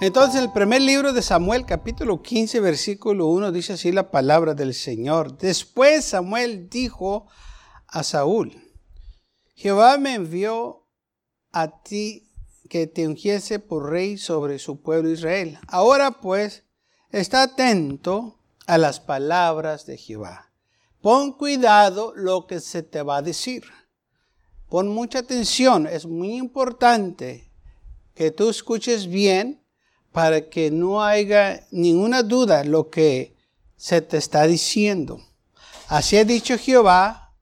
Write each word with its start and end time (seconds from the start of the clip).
Entonces 0.00 0.40
el 0.40 0.50
primer 0.50 0.80
libro 0.80 1.12
de 1.12 1.20
Samuel, 1.20 1.66
capítulo 1.66 2.22
15, 2.22 2.60
versículo 2.60 3.26
1, 3.26 3.52
dice 3.52 3.74
así 3.74 3.92
la 3.92 4.10
palabra 4.10 4.54
del 4.54 4.72
Señor. 4.72 5.36
Después 5.36 6.06
Samuel 6.06 6.70
dijo 6.70 7.26
a 7.86 8.02
Saúl, 8.02 8.50
Jehová 9.54 9.98
me 9.98 10.14
envió 10.14 10.86
a 11.52 11.82
ti 11.82 12.32
que 12.70 12.86
te 12.86 13.06
ungiese 13.06 13.58
por 13.58 13.90
rey 13.90 14.16
sobre 14.16 14.58
su 14.58 14.80
pueblo 14.80 15.10
Israel. 15.10 15.58
Ahora 15.68 16.12
pues, 16.12 16.64
está 17.10 17.42
atento 17.42 18.40
a 18.66 18.78
las 18.78 19.00
palabras 19.00 19.84
de 19.84 19.98
Jehová. 19.98 20.50
Pon 21.02 21.32
cuidado 21.32 22.14
lo 22.16 22.46
que 22.46 22.60
se 22.60 22.82
te 22.82 23.02
va 23.02 23.18
a 23.18 23.22
decir. 23.22 23.64
Pon 24.70 24.88
mucha 24.88 25.18
atención, 25.18 25.86
es 25.86 26.06
muy 26.06 26.36
importante 26.36 27.52
que 28.14 28.30
tú 28.30 28.48
escuches 28.48 29.06
bien 29.06 29.59
para 30.12 30.48
que 30.48 30.70
no 30.70 31.02
haya 31.02 31.66
ninguna 31.70 32.22
duda 32.22 32.64
lo 32.64 32.90
que 32.90 33.34
se 33.76 34.00
te 34.00 34.16
está 34.16 34.46
diciendo. 34.46 35.20
Así 35.88 36.16
ha 36.16 36.24
dicho 36.24 36.58
Jehová 36.58 37.34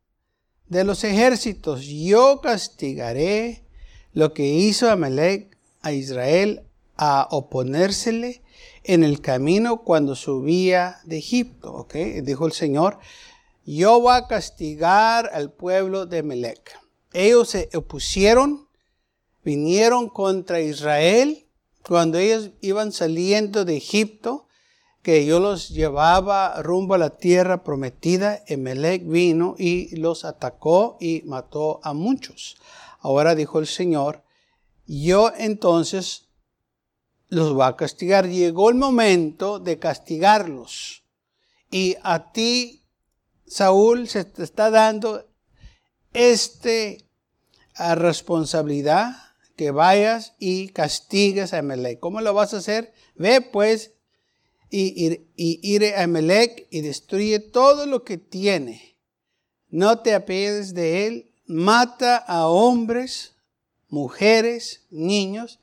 de 0.68 0.84
los 0.84 1.02
ejércitos, 1.04 1.86
yo 1.86 2.40
castigaré 2.42 3.64
lo 4.12 4.34
que 4.34 4.46
hizo 4.46 4.90
Amalek 4.90 5.56
a 5.80 5.92
Israel 5.92 6.62
a 6.96 7.28
oponérsele 7.30 8.42
en 8.84 9.04
el 9.04 9.20
camino 9.20 9.82
cuando 9.82 10.14
subía 10.14 10.98
de 11.04 11.18
Egipto. 11.18 11.72
¿okay? 11.72 12.20
Dijo 12.20 12.46
el 12.46 12.52
Señor, 12.52 12.98
yo 13.64 14.00
voy 14.00 14.16
a 14.16 14.26
castigar 14.26 15.30
al 15.32 15.52
pueblo 15.52 16.06
de 16.06 16.18
Amalek. 16.18 16.78
Ellos 17.12 17.50
se 17.50 17.68
opusieron, 17.74 18.68
vinieron 19.44 20.08
contra 20.08 20.60
Israel 20.60 21.47
cuando 21.88 22.18
ellos 22.18 22.50
iban 22.60 22.92
saliendo 22.92 23.64
de 23.64 23.78
Egipto, 23.78 24.46
que 25.02 25.24
yo 25.24 25.40
los 25.40 25.70
llevaba 25.70 26.60
rumbo 26.60 26.92
a 26.92 26.98
la 26.98 27.16
tierra 27.16 27.64
prometida, 27.64 28.42
Emelec 28.46 29.08
vino 29.08 29.54
y 29.56 29.96
los 29.96 30.26
atacó 30.26 30.98
y 31.00 31.22
mató 31.24 31.80
a 31.82 31.94
muchos. 31.94 32.58
Ahora 33.00 33.34
dijo 33.34 33.58
el 33.58 33.66
Señor, 33.66 34.22
yo 34.86 35.32
entonces 35.34 36.28
los 37.28 37.54
voy 37.54 37.64
a 37.64 37.76
castigar. 37.76 38.28
Llegó 38.28 38.68
el 38.68 38.76
momento 38.76 39.58
de 39.58 39.78
castigarlos. 39.78 41.04
Y 41.70 41.96
a 42.02 42.32
ti, 42.32 42.84
Saúl, 43.46 44.08
se 44.08 44.26
te 44.26 44.42
está 44.42 44.70
dando 44.70 45.26
esta 46.12 46.70
responsabilidad 47.94 49.27
que 49.58 49.72
vayas 49.72 50.34
y 50.38 50.68
castigues 50.68 51.52
a 51.52 51.58
Emelec. 51.58 51.98
¿Cómo 51.98 52.20
lo 52.20 52.32
vas 52.32 52.54
a 52.54 52.58
hacer? 52.58 52.94
Ve 53.16 53.40
pues 53.40 53.92
y, 54.70 55.20
iré 55.36 55.96
a 55.96 56.04
Emelec 56.04 56.68
y 56.70 56.80
destruye 56.80 57.40
todo 57.40 57.84
lo 57.84 58.04
que 58.04 58.18
tiene. 58.18 58.96
No 59.68 59.98
te 59.98 60.14
apedes 60.14 60.74
de 60.74 61.08
él. 61.08 61.30
Mata 61.44 62.18
a 62.18 62.46
hombres, 62.46 63.34
mujeres, 63.88 64.86
niños, 64.90 65.58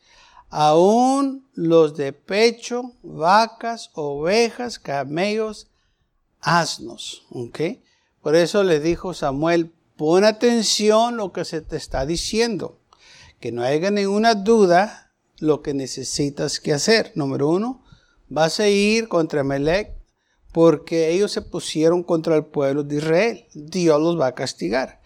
aún 0.50 1.48
los 1.54 1.96
de 1.96 2.12
pecho, 2.12 2.92
vacas, 3.02 3.92
ovejas, 3.94 4.78
camellos, 4.78 5.68
asnos. 6.42 7.26
¿Okay? 7.30 7.82
Por 8.22 8.36
eso 8.36 8.64
le 8.64 8.82
dijo 8.82 9.14
Samuel, 9.14 9.72
pon 9.96 10.26
atención 10.26 11.16
lo 11.16 11.32
que 11.32 11.46
se 11.46 11.62
te 11.62 11.78
está 11.78 12.06
diciendo 12.06 12.80
que 13.46 13.52
no 13.52 13.62
haya 13.62 13.92
ninguna 13.92 14.34
duda 14.34 15.14
lo 15.38 15.62
que 15.62 15.76
necesitas 15.76 16.60
que 16.60 16.74
hacer. 16.74 17.12
Número 17.14 17.48
uno, 17.48 17.84
vas 18.28 18.60
a 18.60 18.68
ir 18.68 19.08
contra 19.08 19.44
Melech 19.44 19.92
porque 20.52 21.12
ellos 21.12 21.32
se 21.32 21.44
pusieron 21.44 22.02
contra 22.02 22.36
el 22.38 22.46
pueblo 22.46 22.82
de 22.82 22.96
Israel. 22.96 23.46
Dios 23.54 24.02
los 24.02 24.20
va 24.20 24.26
a 24.26 24.34
castigar. 24.34 25.00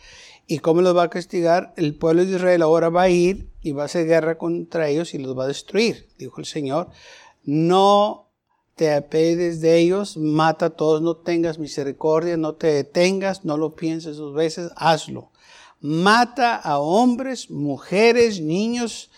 ¿Y 0.48 0.60
cómo 0.60 0.80
los 0.80 0.96
va 0.96 1.04
a 1.04 1.10
castigar? 1.10 1.74
El 1.76 1.98
pueblo 1.98 2.24
de 2.24 2.38
Israel 2.38 2.62
ahora 2.62 2.88
va 2.88 3.02
a 3.02 3.10
ir 3.10 3.50
y 3.62 3.74
va 3.74 3.82
a 3.82 3.86
hacer 3.88 4.08
guerra 4.08 4.38
contra 4.38 4.88
ellos 4.88 5.14
y 5.14 5.18
los 5.18 5.38
va 5.38 5.44
a 5.44 5.48
destruir. 5.48 6.08
Dijo 6.18 6.40
el 6.40 6.46
Señor, 6.46 6.92
no 7.44 8.32
te 8.76 8.94
apedes 8.94 9.60
de 9.60 9.80
ellos, 9.80 10.16
mata 10.16 10.68
a 10.68 10.70
todos, 10.70 11.02
no 11.02 11.18
tengas 11.18 11.60
misericordia, 11.60 12.38
no 12.38 12.56
te 12.56 12.68
detengas, 12.68 13.44
no 13.44 13.58
lo 13.58 13.76
pienses 13.76 14.16
dos 14.16 14.34
veces, 14.34 14.72
hazlo 14.78 15.30
mata 15.80 16.56
a 16.56 16.80
hombres, 16.80 17.50
mujeres, 17.50 18.42
niños, 18.42 19.10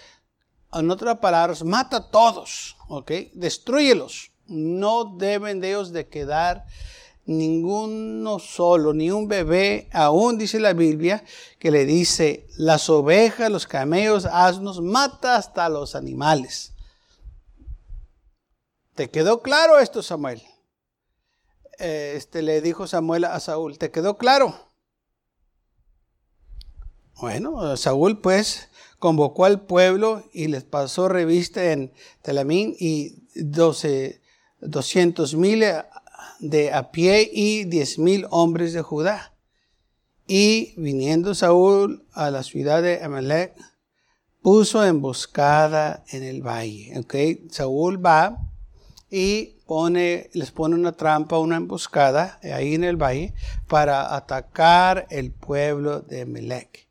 en 0.74 0.90
otras 0.90 1.20
palabras, 1.20 1.64
mata 1.64 1.98
a 1.98 2.12
todos, 2.12 2.78
¿ok? 2.88 3.12
Destruyelos. 3.34 4.32
No 4.48 5.16
deben 5.18 5.60
de 5.60 5.70
ellos 5.70 5.92
de 5.92 6.08
quedar 6.08 6.66
ninguno 7.26 8.40
solo, 8.40 8.94
ni 8.94 9.12
un 9.12 9.28
bebé. 9.28 9.90
Aún 9.92 10.38
dice 10.38 10.60
la 10.60 10.74
Biblia 10.74 11.24
que 11.60 11.72
le 11.72 11.86
dice, 11.86 12.48
las 12.58 12.90
ovejas, 12.90 13.50
los 13.50 13.68
camellos, 13.68 14.26
asnos, 14.26 14.82
mata 14.82 15.36
hasta 15.36 15.70
los 15.70 15.96
animales. 15.96 16.74
¿Te 18.96 19.10
quedó 19.10 19.42
claro 19.42 19.80
esto, 19.80 20.02
Samuel? 20.02 20.42
Este 21.80 22.42
le 22.42 22.62
dijo 22.62 22.86
Samuel 22.88 23.26
a 23.26 23.40
Saúl, 23.40 23.78
¿te 23.78 23.90
quedó 23.90 24.18
claro? 24.18 24.71
Bueno, 27.22 27.78
Saúl 27.78 28.20
pues 28.20 28.70
convocó 28.98 29.46
al 29.46 29.62
pueblo 29.62 30.24
y 30.34 30.48
les 30.48 30.64
pasó 30.64 31.08
revista 31.08 31.72
en 31.72 31.94
Telamín 32.24 32.76
y 32.80 33.28
12, 33.36 34.20
200 34.62 35.36
mil 35.36 35.64
de 36.40 36.74
a 36.74 36.92
pie 36.92 37.30
y 37.32 37.66
10 37.66 38.00
mil 38.00 38.26
hombres 38.32 38.74
de 38.74 38.82
Judá. 38.82 39.36
Y 40.26 40.74
viniendo 40.78 41.36
Saúl 41.36 42.08
a 42.12 42.32
la 42.32 42.42
ciudad 42.42 42.82
de 42.82 43.04
Amalek, 43.04 43.54
puso 44.42 44.84
emboscada 44.84 46.04
en 46.10 46.24
el 46.24 46.42
valle. 46.42 46.98
Okay. 47.02 47.48
Saúl 47.52 48.04
va 48.04 48.36
y 49.12 49.60
pone, 49.68 50.32
les 50.34 50.50
pone 50.50 50.74
una 50.74 50.94
trampa, 50.94 51.38
una 51.38 51.58
emboscada 51.58 52.40
ahí 52.42 52.74
en 52.74 52.84
el 52.84 52.98
valle 52.98 53.36
para 53.68 54.16
atacar 54.16 55.06
el 55.12 55.32
pueblo 55.32 56.00
de 56.02 56.22
Amalek. 56.22 56.91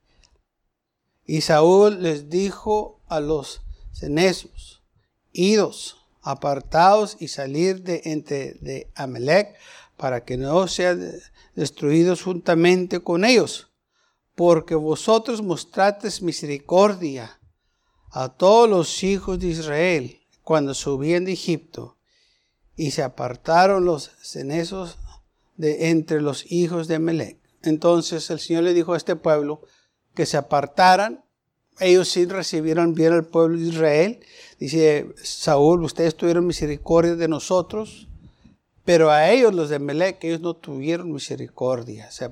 Y 1.30 1.42
Saúl 1.42 2.02
les 2.02 2.28
dijo 2.28 2.98
a 3.06 3.20
los 3.20 3.62
cenezos, 3.92 4.82
idos, 5.30 6.04
apartados 6.22 7.16
y 7.20 7.28
salir 7.28 7.84
de 7.84 8.02
entre 8.06 8.54
de 8.54 8.90
Amalek 8.96 9.54
para 9.96 10.24
que 10.24 10.36
no 10.36 10.66
sean 10.66 11.12
destruidos 11.54 12.24
juntamente 12.24 12.98
con 12.98 13.24
ellos, 13.24 13.70
porque 14.34 14.74
vosotros 14.74 15.40
mostrasteis 15.40 16.20
misericordia 16.20 17.38
a 18.10 18.30
todos 18.30 18.68
los 18.68 19.04
hijos 19.04 19.38
de 19.38 19.46
Israel 19.46 20.20
cuando 20.42 20.74
subían 20.74 21.26
de 21.26 21.34
Egipto, 21.34 21.96
y 22.74 22.90
se 22.90 23.04
apartaron 23.04 23.84
los 23.84 24.10
cenezos 24.20 24.98
de 25.56 25.90
entre 25.90 26.22
los 26.22 26.50
hijos 26.50 26.88
de 26.88 26.96
Amalek. 26.96 27.38
Entonces 27.62 28.28
el 28.30 28.40
Señor 28.40 28.64
le 28.64 28.74
dijo 28.74 28.94
a 28.94 28.96
este 28.96 29.14
pueblo, 29.14 29.62
que 30.14 30.26
se 30.26 30.36
apartaran. 30.36 31.24
Ellos 31.78 32.08
sí 32.08 32.26
recibieron 32.26 32.94
bien 32.94 33.12
al 33.12 33.24
pueblo 33.24 33.58
de 33.58 33.68
Israel. 33.68 34.20
Dice 34.58 35.06
Saúl, 35.22 35.82
ustedes 35.82 36.14
tuvieron 36.14 36.46
misericordia 36.46 37.16
de 37.16 37.28
nosotros, 37.28 38.08
pero 38.84 39.10
a 39.10 39.30
ellos, 39.30 39.54
los 39.54 39.70
de 39.70 39.78
Melec, 39.78 40.22
ellos 40.24 40.40
no 40.40 40.54
tuvieron 40.54 41.12
misericordia. 41.12 42.10
Se, 42.10 42.30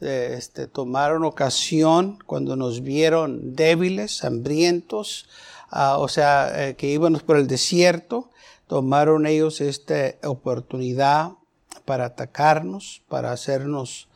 eh, 0.00 0.34
este, 0.38 0.68
tomaron 0.68 1.24
ocasión 1.24 2.18
cuando 2.24 2.54
nos 2.54 2.82
vieron 2.82 3.56
débiles, 3.56 4.24
hambrientos, 4.24 5.28
ah, 5.70 5.98
o 5.98 6.08
sea, 6.08 6.68
eh, 6.68 6.76
que 6.76 6.88
íbamos 6.88 7.22
por 7.22 7.36
el 7.36 7.48
desierto. 7.48 8.30
Tomaron 8.68 9.26
ellos 9.26 9.60
esta 9.60 10.14
oportunidad 10.24 11.32
para 11.84 12.06
atacarnos, 12.06 13.02
para 13.08 13.32
hacernos 13.32 14.08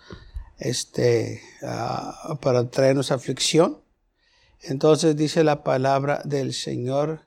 este, 0.63 1.43
ah, 1.63 2.39
para 2.41 2.71
traernos 2.71 3.11
aflicción. 3.11 3.83
Entonces 4.61 5.17
dice 5.17 5.43
la 5.43 5.65
palabra 5.65 6.23
del 6.25 6.55
Señor 6.55 7.27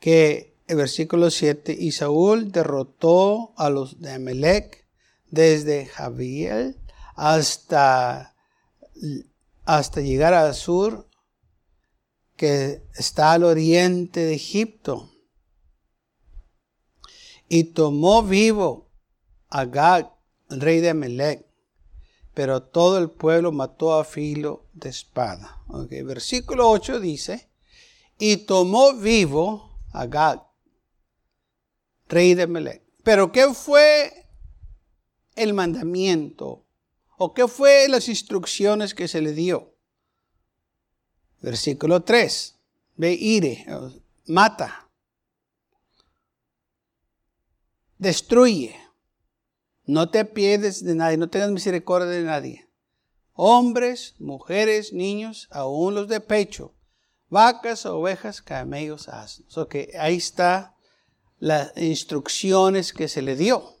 que 0.00 0.58
el 0.66 0.76
versículo 0.76 1.30
7, 1.30 1.76
y 1.78 1.92
Saúl 1.92 2.50
derrotó 2.50 3.52
a 3.56 3.70
los 3.70 4.00
de 4.00 4.12
Amelec 4.12 4.88
desde 5.30 5.86
Javiel 5.86 6.76
hasta, 7.14 8.34
hasta 9.64 10.00
llegar 10.00 10.34
al 10.34 10.54
sur, 10.54 11.08
que 12.36 12.82
está 12.96 13.32
al 13.32 13.44
oriente 13.44 14.20
de 14.20 14.34
Egipto. 14.34 15.12
Y 17.48 17.64
tomó 17.64 18.22
vivo 18.22 18.90
a 19.48 19.66
Gag, 19.66 20.10
rey 20.48 20.80
de 20.80 20.90
Amalek, 20.90 21.51
pero 22.34 22.62
todo 22.62 22.98
el 22.98 23.10
pueblo 23.10 23.52
mató 23.52 23.94
a 23.98 24.04
filo 24.04 24.66
de 24.72 24.88
espada. 24.88 25.62
Versículo 25.88 26.70
8 26.70 27.00
dice, 27.00 27.50
y 28.18 28.38
tomó 28.38 28.94
vivo 28.94 29.78
a 29.92 30.06
Gag, 30.06 30.42
rey 32.08 32.34
de 32.34 32.44
Amalek. 32.44 32.82
Pero 33.02 33.32
¿qué 33.32 33.52
fue 33.52 34.28
el 35.34 35.54
mandamiento? 35.54 36.66
¿O 37.18 37.34
qué 37.34 37.46
fue 37.48 37.88
las 37.88 38.08
instrucciones 38.08 38.94
que 38.94 39.08
se 39.08 39.20
le 39.20 39.32
dio? 39.32 39.74
Versículo 41.40 42.02
3. 42.02 42.58
Ve, 42.96 43.12
ire, 43.12 43.66
mata, 44.26 44.88
destruye. 47.98 48.81
No 49.92 50.08
te 50.08 50.24
pierdes 50.24 50.82
de 50.82 50.94
nadie, 50.94 51.18
no 51.18 51.28
tengas 51.28 51.50
misericordia 51.50 52.08
de 52.08 52.22
nadie. 52.22 52.66
Hombres, 53.34 54.14
mujeres, 54.18 54.94
niños, 54.94 55.48
aún 55.50 55.94
los 55.94 56.08
de 56.08 56.20
pecho, 56.20 56.74
vacas, 57.28 57.84
ovejas, 57.84 58.40
camellos, 58.40 59.10
asnos. 59.10 59.58
Ok, 59.58 59.74
ahí 60.00 60.16
está 60.16 60.74
las 61.38 61.76
instrucciones 61.76 62.94
que 62.94 63.06
se 63.06 63.20
le 63.20 63.36
dio. 63.36 63.76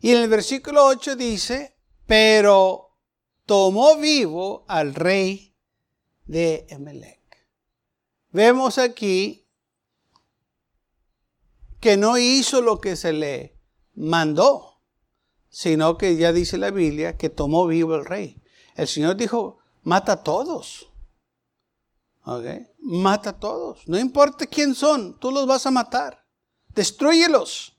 Y 0.00 0.10
en 0.10 0.22
el 0.22 0.28
versículo 0.28 0.86
8 0.86 1.14
dice, 1.14 1.76
pero 2.06 2.96
tomó 3.46 3.96
vivo 3.96 4.64
al 4.66 4.92
rey 4.92 5.54
de 6.26 6.66
Emelec. 6.68 7.46
Vemos 8.30 8.78
aquí 8.78 9.46
que 11.78 11.96
no 11.96 12.18
hizo 12.18 12.60
lo 12.60 12.80
que 12.80 12.96
se 12.96 13.12
le 13.12 13.57
mandó, 13.98 14.80
sino 15.50 15.98
que 15.98 16.16
ya 16.16 16.32
dice 16.32 16.56
la 16.56 16.70
Biblia 16.70 17.16
que 17.16 17.28
tomó 17.28 17.66
vivo 17.66 17.96
el 17.96 18.04
rey. 18.04 18.40
El 18.74 18.86
Señor 18.86 19.16
dijo, 19.16 19.58
mata 19.82 20.12
a 20.12 20.22
todos. 20.22 20.88
Mata 22.78 23.30
a 23.30 23.38
todos. 23.38 23.86
No 23.88 23.98
importa 23.98 24.46
quién 24.46 24.74
son, 24.74 25.18
tú 25.18 25.30
los 25.30 25.46
vas 25.46 25.66
a 25.66 25.70
matar. 25.70 26.24
Destruyelos. 26.68 27.76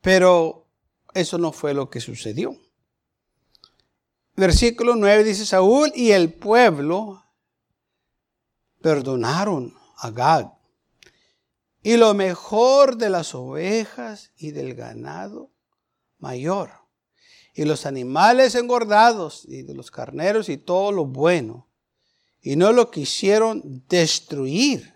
Pero 0.00 0.66
eso 1.12 1.38
no 1.38 1.52
fue 1.52 1.74
lo 1.74 1.88
que 1.88 2.00
sucedió. 2.00 2.56
Versículo 4.36 4.96
9 4.96 5.22
dice 5.24 5.46
Saúl 5.46 5.92
y 5.94 6.10
el 6.10 6.32
pueblo 6.32 7.22
perdonaron 8.80 9.74
a 9.96 10.10
Gag 10.10 10.52
y 11.84 11.98
lo 11.98 12.14
mejor 12.14 12.96
de 12.96 13.10
las 13.10 13.34
ovejas 13.34 14.32
y 14.36 14.52
del 14.52 14.74
ganado 14.74 15.52
mayor, 16.18 16.70
y 17.52 17.66
los 17.66 17.84
animales 17.84 18.54
engordados, 18.54 19.44
y 19.46 19.62
de 19.62 19.74
los 19.74 19.90
carneros 19.90 20.48
y 20.48 20.56
todo 20.56 20.92
lo 20.92 21.04
bueno, 21.04 21.68
y 22.40 22.56
no 22.56 22.72
lo 22.72 22.90
quisieron 22.90 23.84
destruir, 23.86 24.94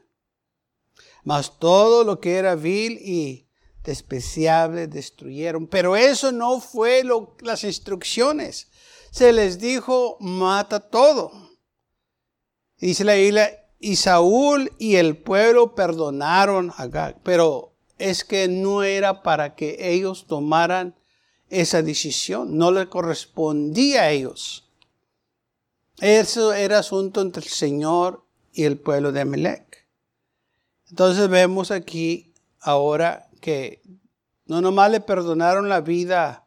mas 1.24 1.58
todo 1.58 2.04
lo 2.04 2.20
que 2.20 2.36
era 2.36 2.54
vil 2.54 2.98
y 3.02 3.50
despreciable 3.84 4.86
destruyeron. 4.86 5.66
Pero 5.66 5.94
eso 5.94 6.32
no 6.32 6.58
fue 6.58 7.04
lo, 7.04 7.36
las 7.40 7.64
instrucciones. 7.64 8.70
Se 9.10 9.34
les 9.34 9.58
dijo, 9.58 10.16
mata 10.20 10.80
todo. 10.80 11.30
Dice 12.78 13.04
la 13.04 13.18
isla, 13.18 13.50
y 13.80 13.96
Saúl 13.96 14.72
y 14.78 14.96
el 14.96 15.16
pueblo 15.16 15.74
perdonaron 15.74 16.72
a 16.76 16.86
Gag, 16.86 17.20
pero 17.22 17.74
es 17.98 18.24
que 18.24 18.48
no 18.48 18.82
era 18.82 19.22
para 19.22 19.54
que 19.54 19.92
ellos 19.92 20.26
tomaran 20.26 20.96
esa 21.48 21.82
decisión, 21.82 22.56
no 22.56 22.70
le 22.70 22.88
correspondía 22.88 24.02
a 24.02 24.10
ellos. 24.10 24.68
Eso 26.00 26.52
era 26.52 26.78
asunto 26.78 27.20
entre 27.20 27.42
el 27.42 27.48
Señor 27.48 28.24
y 28.52 28.64
el 28.64 28.78
pueblo 28.78 29.12
de 29.12 29.22
Amalek. 29.22 29.86
Entonces 30.90 31.28
vemos 31.28 31.70
aquí 31.70 32.32
ahora 32.60 33.28
que 33.40 33.82
no 34.46 34.60
nomás 34.60 34.90
le 34.90 35.00
perdonaron 35.00 35.68
la 35.68 35.80
vida 35.80 36.46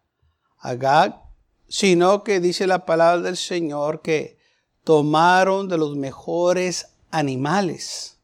a 0.57 0.75
Gag, 0.75 1.21
sino 1.67 2.23
que 2.23 2.39
dice 2.39 2.67
la 2.67 2.85
palabra 2.85 3.21
del 3.21 3.37
Señor 3.37 4.01
que 4.01 4.37
tomaron 4.83 5.67
de 5.69 5.77
los 5.77 5.95
mejores 5.95 6.91
animales. 7.11 8.19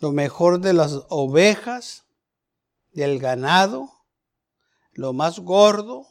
Lo 0.00 0.12
mejor 0.12 0.60
de 0.60 0.72
las 0.72 1.04
ovejas, 1.08 2.04
del 2.92 3.18
ganado, 3.18 3.90
lo 4.92 5.12
más 5.12 5.38
gordo, 5.40 6.06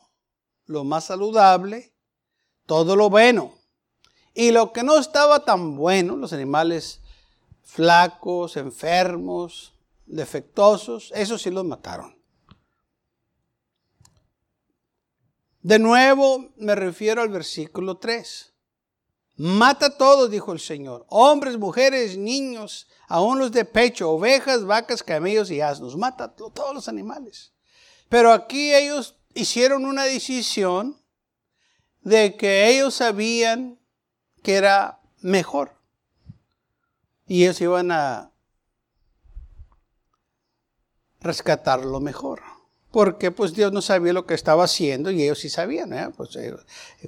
lo 0.66 0.84
más 0.84 1.06
saludable, 1.06 1.94
todo 2.66 2.96
lo 2.96 3.10
bueno. 3.10 3.54
Y 4.34 4.52
lo 4.52 4.74
que 4.74 4.84
no 4.84 4.98
estaba 4.98 5.46
tan 5.46 5.76
bueno, 5.76 6.16
los 6.16 6.34
animales 6.34 7.02
flacos, 7.64 8.58
enfermos, 8.58 9.74
defectuosos, 10.06 11.12
eso 11.16 11.38
sí 11.38 11.50
los 11.50 11.66
mataron. 11.66 12.16
De 15.62 15.80
nuevo 15.80 16.52
me 16.58 16.76
refiero 16.76 17.22
al 17.22 17.30
versículo 17.30 17.98
3. 17.98 18.55
Mata 19.38 19.98
todos, 19.98 20.32
dijo 20.32 20.54
el 20.54 20.60
Señor, 20.60 21.06
hombres, 21.10 21.58
mujeres, 21.58 22.18
niños, 22.18 22.88
aún 23.08 23.38
los 23.38 23.52
de 23.52 23.66
pecho, 23.66 24.10
ovejas, 24.10 24.64
vacas, 24.66 25.04
camellos 25.04 25.52
y 25.52 25.60
asnos. 25.60 25.98
Mata 25.98 26.34
todos 26.34 26.74
los 26.74 26.88
animales. 26.88 27.52
Pero 28.08 28.32
aquí 28.32 28.74
ellos 28.74 29.18
hicieron 29.34 29.86
una 29.86 30.04
decisión 30.06 31.02
de 32.02 32.38
que 32.38 32.70
ellos 32.70 32.94
sabían 32.94 33.78
que 34.42 34.56
era 34.56 35.02
mejor. 35.20 35.76
Y 37.28 37.44
ellos 37.44 37.60
iban 37.60 37.92
a 37.92 38.32
rescatar 41.20 41.84
lo 41.84 42.00
mejor 42.00 42.55
porque 42.96 43.30
pues 43.30 43.54
Dios 43.54 43.74
no 43.74 43.82
sabía 43.82 44.14
lo 44.14 44.26
que 44.26 44.36
estaba 44.36 44.64
haciendo 44.64 45.12
y 45.12 45.22
ellos 45.22 45.40
sí 45.40 45.50
sabían. 45.50 45.92
¿eh? 45.92 46.14
Pues, 46.16 46.30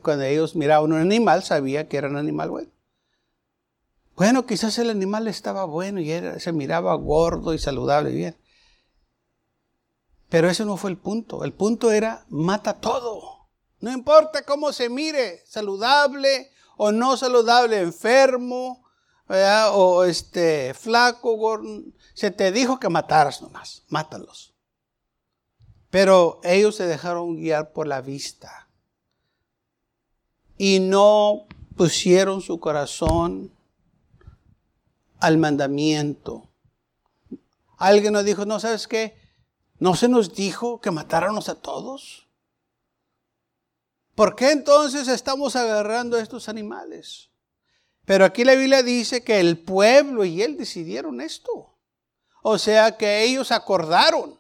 cuando 0.02 0.26
ellos 0.26 0.54
miraban 0.54 0.92
un 0.92 1.00
animal, 1.00 1.44
sabía 1.44 1.88
que 1.88 1.96
era 1.96 2.10
un 2.10 2.18
animal 2.18 2.50
bueno. 2.50 2.72
Bueno, 4.18 4.46
quizás 4.46 4.78
el 4.80 4.90
animal 4.90 5.30
estaba 5.30 5.64
bueno 5.64 6.02
y 6.02 6.12
se 6.42 6.52
miraba 6.52 6.94
gordo 6.96 7.54
y 7.54 7.58
saludable 7.58 8.12
y 8.12 8.16
bien. 8.16 8.38
Pero 10.28 10.50
ese 10.50 10.66
no 10.66 10.76
fue 10.76 10.90
el 10.90 10.98
punto. 10.98 11.46
El 11.46 11.54
punto 11.54 11.90
era 11.90 12.26
mata 12.28 12.82
todo. 12.82 13.48
No 13.80 13.90
importa 13.90 14.42
cómo 14.42 14.74
se 14.74 14.90
mire, 14.90 15.42
saludable 15.46 16.52
o 16.76 16.92
no 16.92 17.16
saludable, 17.16 17.80
enfermo 17.80 18.84
o 19.72 20.04
este 20.04 20.74
flaco, 20.74 21.38
gordo. 21.38 21.84
se 22.14 22.30
te 22.30 22.52
dijo 22.52 22.78
que 22.78 22.90
mataras 22.90 23.42
nomás, 23.42 23.86
mátalos. 23.88 24.57
Pero 25.90 26.40
ellos 26.44 26.76
se 26.76 26.86
dejaron 26.86 27.38
guiar 27.38 27.72
por 27.72 27.88
la 27.88 28.02
vista 28.02 28.68
y 30.58 30.80
no 30.80 31.48
pusieron 31.76 32.42
su 32.42 32.60
corazón 32.60 33.54
al 35.20 35.38
mandamiento. 35.38 36.50
Alguien 37.78 38.14
nos 38.14 38.26
dijo, 38.26 38.46
no, 38.46 38.60
¿sabes 38.60 38.88
qué? 38.88 39.16
¿No 39.80 39.96
se 39.96 40.08
nos 40.08 40.34
dijo 40.34 40.82
que 40.82 40.92
matáramos 40.92 41.50
a 41.50 41.56
todos? 41.56 42.28
¿Por 44.16 44.36
qué 44.36 44.52
entonces 44.52 45.08
estamos 45.08 45.56
agarrando 45.56 46.18
a 46.18 46.22
estos 46.22 46.50
animales? 46.50 47.30
Pero 48.04 48.26
aquí 48.26 48.44
la 48.44 48.56
Biblia 48.56 48.82
dice 48.82 49.24
que 49.24 49.40
el 49.40 49.60
pueblo 49.60 50.26
y 50.26 50.42
él 50.42 50.58
decidieron 50.58 51.22
esto. 51.22 51.78
O 52.42 52.58
sea 52.58 52.98
que 52.98 53.24
ellos 53.26 53.52
acordaron 53.52 54.40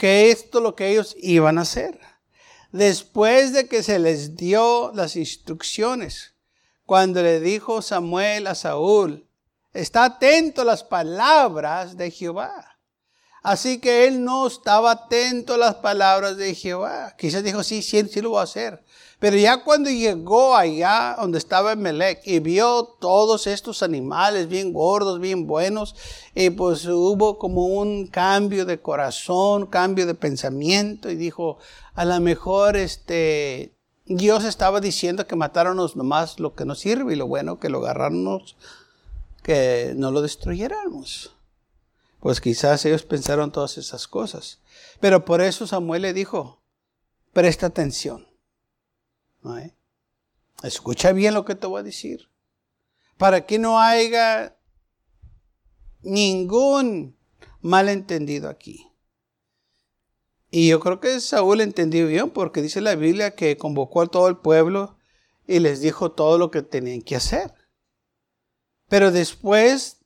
que 0.00 0.30
esto 0.30 0.58
es 0.58 0.62
lo 0.62 0.74
que 0.74 0.88
ellos 0.88 1.14
iban 1.18 1.58
a 1.58 1.60
hacer. 1.60 2.00
Después 2.72 3.52
de 3.52 3.68
que 3.68 3.82
se 3.82 3.98
les 3.98 4.34
dio 4.34 4.92
las 4.94 5.14
instrucciones, 5.14 6.32
cuando 6.86 7.22
le 7.22 7.38
dijo 7.38 7.82
Samuel 7.82 8.46
a 8.46 8.54
Saúl, 8.54 9.28
está 9.74 10.04
atento 10.04 10.62
a 10.62 10.64
las 10.64 10.84
palabras 10.84 11.98
de 11.98 12.10
Jehová. 12.10 12.78
Así 13.42 13.78
que 13.78 14.06
él 14.06 14.24
no 14.24 14.46
estaba 14.46 14.92
atento 14.92 15.52
a 15.52 15.58
las 15.58 15.74
palabras 15.74 16.38
de 16.38 16.54
Jehová. 16.54 17.14
Quizás 17.18 17.44
dijo, 17.44 17.62
sí, 17.62 17.82
sí, 17.82 18.02
sí 18.08 18.22
lo 18.22 18.30
voy 18.30 18.40
a 18.40 18.44
hacer. 18.44 18.82
Pero 19.20 19.36
ya 19.36 19.62
cuando 19.62 19.90
llegó 19.90 20.56
allá 20.56 21.14
donde 21.20 21.36
estaba 21.36 21.76
Melech 21.76 22.22
y 22.24 22.38
vio 22.38 22.96
todos 22.98 23.46
estos 23.46 23.82
animales 23.82 24.48
bien 24.48 24.72
gordos, 24.72 25.20
bien 25.20 25.46
buenos, 25.46 25.94
y 26.34 26.48
pues 26.48 26.86
hubo 26.86 27.38
como 27.38 27.66
un 27.66 28.06
cambio 28.06 28.64
de 28.64 28.80
corazón, 28.80 29.66
cambio 29.66 30.06
de 30.06 30.14
pensamiento 30.14 31.10
y 31.10 31.16
dijo, 31.16 31.58
a 31.94 32.06
lo 32.06 32.18
mejor 32.20 32.78
este, 32.78 33.74
Dios 34.06 34.44
estaba 34.44 34.80
diciendo 34.80 35.26
que 35.26 35.36
matáramos 35.36 35.96
nomás 35.96 36.40
lo 36.40 36.54
que 36.54 36.64
nos 36.64 36.80
sirve 36.80 37.12
y 37.12 37.16
lo 37.16 37.26
bueno 37.26 37.60
que 37.60 37.68
lo 37.68 37.80
agarráramos, 37.80 38.56
que 39.42 39.92
no 39.96 40.12
lo 40.12 40.22
destruyéramos. 40.22 41.36
Pues 42.20 42.40
quizás 42.40 42.86
ellos 42.86 43.02
pensaron 43.02 43.52
todas 43.52 43.76
esas 43.76 44.08
cosas. 44.08 44.60
Pero 44.98 45.26
por 45.26 45.42
eso 45.42 45.66
Samuel 45.66 46.02
le 46.02 46.14
dijo, 46.14 46.62
presta 47.34 47.66
atención. 47.66 48.29
Escucha 50.62 51.12
bien 51.12 51.34
lo 51.34 51.44
que 51.44 51.54
te 51.54 51.66
voy 51.66 51.80
a 51.80 51.84
decir. 51.84 52.28
Para 53.16 53.46
que 53.46 53.58
no 53.58 53.80
haya 53.80 54.56
ningún 56.02 57.16
malentendido 57.60 58.48
aquí. 58.48 58.86
Y 60.50 60.68
yo 60.68 60.80
creo 60.80 61.00
que 61.00 61.20
Saúl 61.20 61.60
entendió 61.60 62.06
bien 62.06 62.30
porque 62.30 62.62
dice 62.62 62.80
la 62.80 62.96
Biblia 62.96 63.34
que 63.36 63.56
convocó 63.56 64.02
a 64.02 64.06
todo 64.08 64.28
el 64.28 64.38
pueblo 64.38 64.96
y 65.46 65.60
les 65.60 65.80
dijo 65.80 66.12
todo 66.12 66.38
lo 66.38 66.50
que 66.50 66.62
tenían 66.62 67.02
que 67.02 67.16
hacer. 67.16 67.54
Pero 68.88 69.12
después 69.12 69.98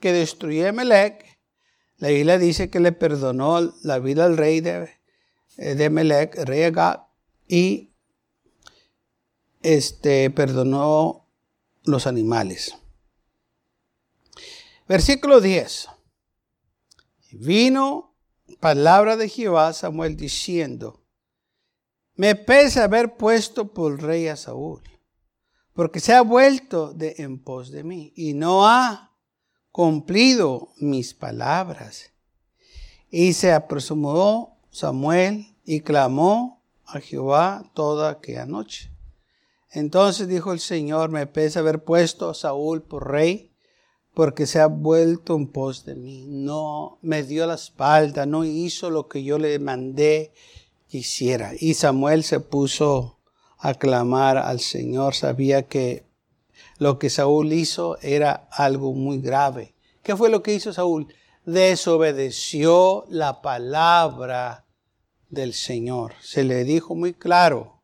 que 0.00 0.12
destruyó 0.12 0.72
Melech, 0.72 1.38
la 1.98 2.08
Biblia 2.08 2.38
dice 2.38 2.70
que 2.70 2.80
le 2.80 2.92
perdonó 2.92 3.74
la 3.82 3.98
vida 3.98 4.24
al 4.24 4.36
rey 4.36 4.60
de, 4.60 4.90
de 5.56 5.90
Melech, 5.90 6.34
rey 6.44 6.62
Agag, 6.62 7.06
y 7.46 7.94
este, 9.62 10.30
perdonó 10.30 11.28
los 11.84 12.06
animales. 12.06 12.76
Versículo 14.88 15.40
10. 15.40 15.88
Vino 17.32 18.14
palabra 18.60 19.16
de 19.16 19.28
Jehová 19.28 19.68
a 19.68 19.72
Samuel 19.72 20.16
diciendo, 20.16 21.02
me 22.14 22.34
pesa 22.34 22.84
haber 22.84 23.16
puesto 23.16 23.72
por 23.74 24.02
rey 24.02 24.28
a 24.28 24.36
Saúl, 24.36 24.82
porque 25.74 26.00
se 26.00 26.14
ha 26.14 26.22
vuelto 26.22 26.94
de 26.94 27.16
en 27.18 27.38
pos 27.38 27.70
de 27.70 27.84
mí 27.84 28.12
y 28.16 28.32
no 28.32 28.66
ha 28.66 29.14
cumplido 29.70 30.72
mis 30.78 31.12
palabras. 31.12 32.12
Y 33.10 33.34
se 33.34 33.52
apresuró 33.52 34.56
Samuel 34.70 35.54
y 35.64 35.80
clamó 35.80 36.64
a 36.86 37.00
Jehová 37.00 37.70
toda 37.74 38.10
aquella 38.10 38.46
noche. 38.46 38.95
Entonces 39.76 40.26
dijo 40.26 40.54
el 40.54 40.60
Señor, 40.60 41.10
me 41.10 41.26
pesa 41.26 41.60
haber 41.60 41.84
puesto 41.84 42.30
a 42.30 42.34
Saúl 42.34 42.80
por 42.80 43.10
rey, 43.10 43.52
porque 44.14 44.46
se 44.46 44.58
ha 44.58 44.68
vuelto 44.68 45.36
en 45.36 45.48
pos 45.48 45.84
de 45.84 45.94
mí. 45.94 46.24
No 46.30 46.98
me 47.02 47.22
dio 47.22 47.46
la 47.46 47.56
espalda, 47.56 48.24
no 48.24 48.46
hizo 48.46 48.88
lo 48.88 49.06
que 49.06 49.22
yo 49.22 49.36
le 49.36 49.58
mandé 49.58 50.32
que 50.88 50.96
hiciera. 50.96 51.52
Y 51.60 51.74
Samuel 51.74 52.24
se 52.24 52.40
puso 52.40 53.18
a 53.58 53.74
clamar 53.74 54.38
al 54.38 54.60
Señor, 54.60 55.14
sabía 55.14 55.68
que 55.68 56.06
lo 56.78 56.98
que 56.98 57.10
Saúl 57.10 57.52
hizo 57.52 57.98
era 58.00 58.48
algo 58.52 58.94
muy 58.94 59.20
grave. 59.20 59.74
¿Qué 60.02 60.16
fue 60.16 60.30
lo 60.30 60.42
que 60.42 60.54
hizo 60.54 60.72
Saúl? 60.72 61.12
Desobedeció 61.44 63.04
la 63.10 63.42
palabra 63.42 64.64
del 65.28 65.52
Señor. 65.52 66.14
Se 66.22 66.44
le 66.44 66.64
dijo 66.64 66.94
muy 66.94 67.12
claro, 67.12 67.75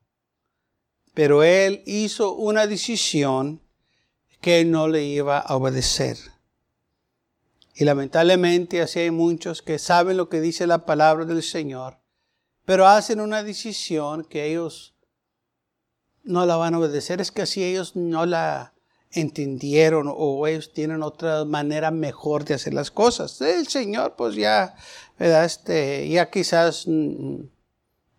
pero 1.14 1.42
él 1.42 1.83
hizo 1.87 2.35
una 2.35 2.66
decisión 2.66 3.61
que 4.40 4.64
no 4.64 4.88
le 4.88 5.04
iba 5.04 5.38
a 5.38 5.57
obedecer. 5.57 6.19
Y 7.75 7.85
lamentablemente 7.85 8.83
así 8.83 9.00
hay 9.00 9.11
muchos 9.11 9.62
que 9.62 9.78
saben 9.78 10.16
lo 10.16 10.28
que 10.28 10.40
dice 10.40 10.66
la 10.66 10.85
palabra 10.85 11.25
del 11.25 11.42
Señor, 11.42 11.99
pero 12.64 12.87
hacen 12.87 13.21
una 13.21 13.42
decisión 13.42 14.25
que 14.25 14.50
ellos 14.50 14.95
no 16.23 16.47
la 16.47 16.57
van 16.57 16.75
a 16.75 16.78
obedecer. 16.78 17.21
Es 17.21 17.31
que 17.31 17.42
así 17.42 17.62
ellos 17.62 17.97
no 17.97 18.26
la 18.26 18.75
entendieron 19.11 20.12
o 20.14 20.47
ellos 20.47 20.73
tienen 20.73 21.02
otra 21.02 21.45
manera 21.45 21.90
mejor 21.90 22.45
de 22.45 22.54
hacer 22.54 22.75
las 22.75 22.90
cosas. 22.90 23.40
El 23.40 23.69
Señor 23.69 24.14
pues 24.16 24.35
ya, 24.35 24.75
¿verdad? 25.19 25.45
Este, 25.45 26.09
ya 26.09 26.31
quizás 26.31 26.87
mm, 26.87 27.42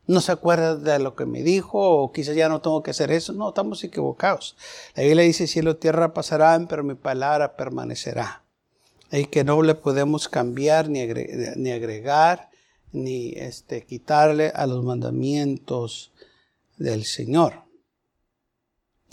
no 0.05 0.19
se 0.19 0.31
acuerda 0.31 0.75
de 0.75 0.99
lo 0.99 1.15
que 1.15 1.25
me 1.25 1.43
dijo 1.43 1.79
o 1.79 2.11
quizás 2.11 2.35
ya 2.35 2.49
no 2.49 2.61
tengo 2.61 2.83
que 2.83 2.91
hacer 2.91 3.11
eso. 3.11 3.33
No, 3.33 3.49
estamos 3.49 3.83
equivocados. 3.83 4.55
La 4.95 5.03
Biblia 5.03 5.23
dice, 5.23 5.47
cielo 5.47 5.71
y 5.71 5.75
tierra 5.75 6.13
pasarán, 6.13 6.67
pero 6.67 6.83
mi 6.83 6.95
palabra 6.95 7.55
permanecerá. 7.55 8.43
Y 9.11 9.25
que 9.25 9.43
no 9.43 9.61
le 9.61 9.75
podemos 9.75 10.27
cambiar 10.27 10.89
ni 10.89 11.01
agregar, 11.01 11.57
ni, 11.57 11.71
agregar, 11.71 12.49
ni 12.91 13.29
este, 13.33 13.85
quitarle 13.85 14.51
a 14.53 14.67
los 14.67 14.83
mandamientos 14.83 16.11
del 16.77 17.05
Señor. 17.05 17.63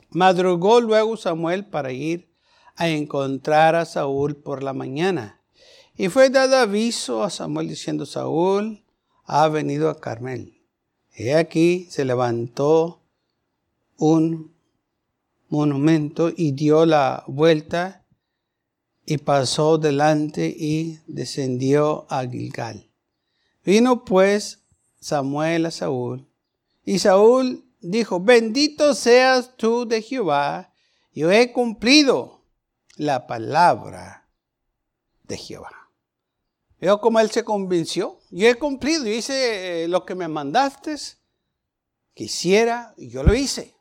Madrugó 0.08 0.80
luego 0.80 1.16
Samuel 1.16 1.66
para 1.66 1.92
ir 1.92 2.28
a 2.74 2.88
encontrar 2.88 3.76
a 3.76 3.84
Saúl 3.84 4.34
por 4.36 4.62
la 4.62 4.72
mañana. 4.72 5.40
Y 5.96 6.08
fue 6.08 6.30
dado 6.30 6.56
aviso 6.56 7.22
a 7.22 7.30
Samuel 7.30 7.68
diciendo, 7.68 8.06
Saúl 8.06 8.82
ha 9.24 9.46
venido 9.48 9.90
a 9.90 10.00
Carmel. 10.00 10.59
He 11.22 11.34
aquí 11.34 11.86
se 11.90 12.06
levantó 12.06 13.02
un 13.98 14.54
monumento 15.50 16.32
y 16.34 16.52
dio 16.52 16.86
la 16.86 17.24
vuelta 17.26 18.06
y 19.04 19.18
pasó 19.18 19.76
delante 19.76 20.46
y 20.48 20.98
descendió 21.06 22.06
a 22.08 22.26
Gilgal. 22.26 22.88
Vino 23.62 24.02
pues 24.06 24.62
Samuel 24.98 25.66
a 25.66 25.70
Saúl 25.70 26.26
y 26.86 27.00
Saúl 27.00 27.66
dijo, 27.80 28.20
bendito 28.20 28.94
seas 28.94 29.58
tú 29.58 29.86
de 29.86 30.00
Jehová, 30.00 30.72
yo 31.12 31.30
he 31.30 31.52
cumplido 31.52 32.46
la 32.96 33.26
palabra 33.26 34.26
de 35.24 35.36
Jehová. 35.36 35.79
Veo 36.80 37.00
cómo 37.00 37.20
él 37.20 37.30
se 37.30 37.44
convenció. 37.44 38.18
Yo 38.30 38.48
he 38.48 38.54
cumplido, 38.54 39.06
hice 39.06 39.84
eh, 39.84 39.88
lo 39.88 40.06
que 40.06 40.14
me 40.14 40.28
mandaste, 40.28 40.96
quisiera, 42.14 42.94
y 42.96 43.10
yo 43.10 43.22
lo 43.22 43.34
hice. 43.34 43.74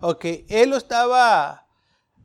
Ok, 0.00 0.24
él 0.48 0.70
lo 0.70 0.76
estaba 0.76 1.66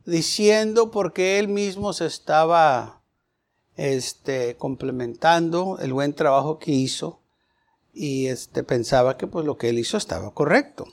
diciendo 0.04 0.90
porque 0.90 1.38
él 1.38 1.48
mismo 1.48 1.92
se 1.92 2.06
estaba 2.06 3.02
este, 3.76 4.56
complementando 4.56 5.78
el 5.80 5.92
buen 5.92 6.14
trabajo 6.14 6.60
que 6.60 6.70
hizo 6.70 7.20
y 7.92 8.26
este, 8.26 8.62
pensaba 8.62 9.16
que 9.16 9.26
pues 9.26 9.44
lo 9.44 9.56
que 9.56 9.70
él 9.70 9.78
hizo 9.78 9.96
estaba 9.96 10.32
correcto. 10.32 10.86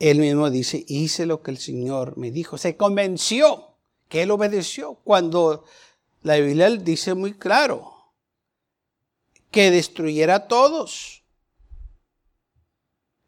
Él 0.00 0.18
mismo 0.18 0.50
dice, 0.50 0.84
hice 0.88 1.26
lo 1.26 1.42
que 1.42 1.50
el 1.50 1.58
Señor 1.58 2.16
me 2.16 2.30
dijo. 2.30 2.56
Se 2.58 2.76
convenció 2.76 3.74
que 4.08 4.22
él 4.22 4.30
obedeció 4.30 4.94
cuando 5.04 5.64
la 6.22 6.36
Biblia 6.36 6.70
dice 6.70 7.14
muy 7.14 7.34
claro 7.34 8.12
que 9.50 9.70
destruyera 9.70 10.34
a 10.34 10.48
todos. 10.48 11.24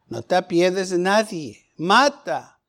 No 0.07 0.23
te 0.23 0.35
apiedes 0.35 0.91
de 0.91 0.99
nadie. 0.99 1.67
Mata 1.77 2.61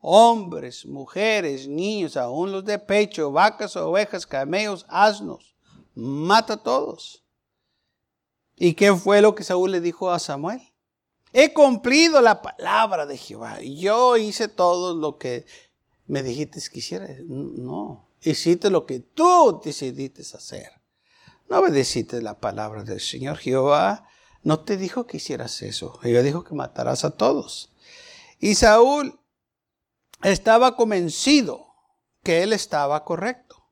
hombres, 0.00 0.86
mujeres, 0.86 1.66
niños, 1.66 2.16
aún 2.16 2.52
los 2.52 2.64
de 2.64 2.78
pecho, 2.78 3.32
vacas, 3.32 3.76
ovejas, 3.76 4.26
camellos, 4.26 4.86
asnos. 4.88 5.54
Mata 5.94 6.54
a 6.54 6.62
todos. 6.62 7.24
¿Y 8.56 8.74
qué 8.74 8.94
fue 8.94 9.22
lo 9.22 9.34
que 9.34 9.44
Saúl 9.44 9.72
le 9.72 9.80
dijo 9.80 10.10
a 10.10 10.18
Samuel? 10.18 10.60
He 11.32 11.52
cumplido 11.52 12.20
la 12.20 12.42
palabra 12.42 13.06
de 13.06 13.16
Jehová. 13.16 13.60
Yo 13.60 14.16
hice 14.16 14.48
todo 14.48 14.94
lo 14.94 15.16
que 15.16 15.46
me 16.06 16.22
dijiste 16.22 16.60
que 16.70 16.80
hiciera. 16.80 17.08
No, 17.26 18.09
hiciste 18.22 18.70
lo 18.70 18.86
que 18.86 19.00
tú 19.00 19.60
decidiste 19.64 20.22
hacer. 20.22 20.70
No 21.48 21.58
obedeciste 21.58 22.22
la 22.22 22.38
palabra 22.38 22.84
del 22.84 23.00
Señor 23.00 23.38
Jehová. 23.38 24.06
No 24.42 24.60
te 24.60 24.76
dijo 24.76 25.06
que 25.06 25.16
hicieras 25.16 25.62
eso. 25.62 25.98
Ella 26.02 26.22
dijo 26.22 26.44
que 26.44 26.54
matarás 26.54 27.04
a 27.04 27.10
todos. 27.10 27.72
Y 28.38 28.54
Saúl 28.54 29.18
estaba 30.22 30.76
convencido 30.76 31.66
que 32.22 32.42
él 32.42 32.52
estaba 32.52 33.04
correcto. 33.04 33.64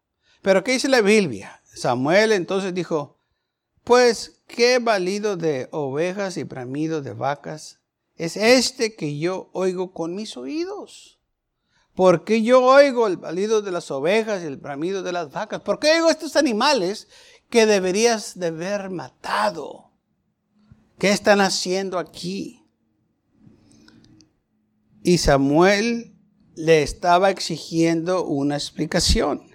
Pero 0.43 0.65
¿qué 0.65 0.73
dice 0.73 0.89
la 0.89 1.01
Biblia? 1.01 1.63
Samuel 1.65 2.33
entonces 2.33 2.75
dijo, 2.75 3.19
pues 3.85 4.43
qué 4.47 4.79
valido 4.79 5.37
de 5.37 5.69
ovejas 5.71 6.37
y 6.37 6.43
bramido 6.43 7.03
de 7.03 7.13
vacas 7.13 7.81
es 8.17 8.37
este 8.37 8.97
que 8.97 9.19
yo 9.19 9.49
oigo 9.53 9.93
con 9.93 10.15
mis 10.15 10.37
oídos 10.37 11.18
¿Por 11.99 12.23
qué 12.23 12.45
yo 12.45 12.63
oigo 12.65 13.09
el 13.09 13.17
balido 13.17 13.61
de 13.61 13.73
las 13.73 13.91
ovejas 13.91 14.41
y 14.41 14.47
el 14.47 14.57
bramido 14.57 15.03
de 15.03 15.11
las 15.11 15.33
vacas? 15.33 15.63
¿Por 15.63 15.81
qué 15.81 15.91
oigo 15.95 16.11
estos 16.11 16.37
animales 16.37 17.09
que 17.51 17.67
deberías 17.67 18.39
de 18.39 18.47
haber 18.47 18.89
matado? 18.89 19.91
¿Qué 20.97 21.11
están 21.11 21.41
haciendo 21.41 21.99
aquí? 21.99 22.65
Y 25.03 25.19
Samuel 25.19 26.17
le 26.55 26.85
estaba 26.85 27.31
exigiendo 27.31 28.25
una 28.25 28.55
explicación. 28.55 29.51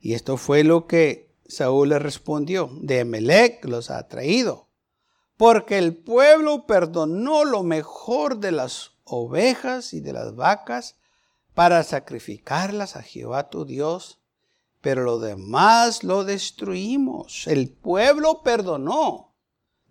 Y 0.00 0.14
esto 0.14 0.38
fue 0.38 0.64
lo 0.64 0.86
que 0.86 1.36
Saúl 1.46 1.90
le 1.90 1.98
respondió. 1.98 2.70
De 2.80 3.04
los 3.64 3.90
ha 3.90 4.08
traído. 4.08 4.70
Porque 5.36 5.76
el 5.76 5.94
pueblo 5.94 6.66
perdonó 6.66 7.44
lo 7.44 7.62
mejor 7.64 8.38
de 8.38 8.52
las 8.52 8.92
ovejas 9.04 9.92
y 9.92 10.00
de 10.00 10.14
las 10.14 10.34
vacas 10.34 10.96
para 11.56 11.82
sacrificarlas 11.84 12.96
a 12.96 13.02
Jehová 13.02 13.48
tu 13.48 13.64
Dios, 13.64 14.18
pero 14.82 15.04
lo 15.04 15.18
demás 15.18 16.04
lo 16.04 16.22
destruimos. 16.22 17.46
El 17.46 17.70
pueblo 17.70 18.42
perdonó. 18.42 19.32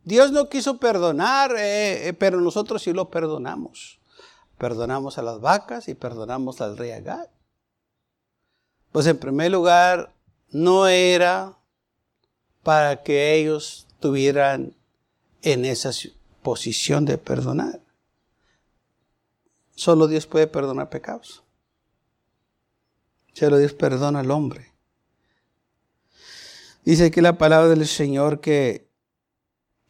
Dios 0.03 0.31
no 0.31 0.47
quiso 0.47 0.77
perdonar, 0.77 1.55
eh, 1.57 2.07
eh, 2.07 2.13
pero 2.13 2.39
nosotros 2.39 2.83
sí 2.83 2.93
lo 2.93 3.09
perdonamos. 3.09 3.99
Perdonamos 4.59 5.17
a 5.17 5.23
las 5.23 5.41
vacas 5.41 5.87
y 5.87 5.95
perdonamos 5.95 6.61
al 6.61 6.77
rey 6.77 6.91
Agad. 6.91 7.29
Pues 8.91 9.07
en 9.07 9.17
primer 9.17 9.51
lugar, 9.51 10.13
no 10.51 10.85
era 10.85 11.57
para 12.61 13.01
que 13.01 13.33
ellos 13.33 13.87
tuvieran 13.99 14.75
en 15.41 15.65
esa 15.65 15.89
posición 16.43 17.05
de 17.05 17.17
perdonar. 17.17 17.81
Solo 19.73 20.07
Dios 20.07 20.27
puede 20.27 20.45
perdonar 20.45 20.91
pecados. 20.91 21.41
Solo 23.35 23.57
Dios 23.57 23.73
perdona 23.73 24.21
al 24.21 24.31
hombre. 24.31 24.71
Dice 26.85 27.07
aquí 27.07 27.19
la 27.19 27.37
palabra 27.37 27.67
del 27.67 27.85
Señor 27.85 28.39
que 28.39 28.87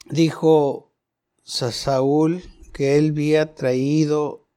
dijo 0.10 0.92
Saúl 1.44 2.42
que 2.74 2.98
él 2.98 3.12
había 3.12 3.54
traído 3.54 4.48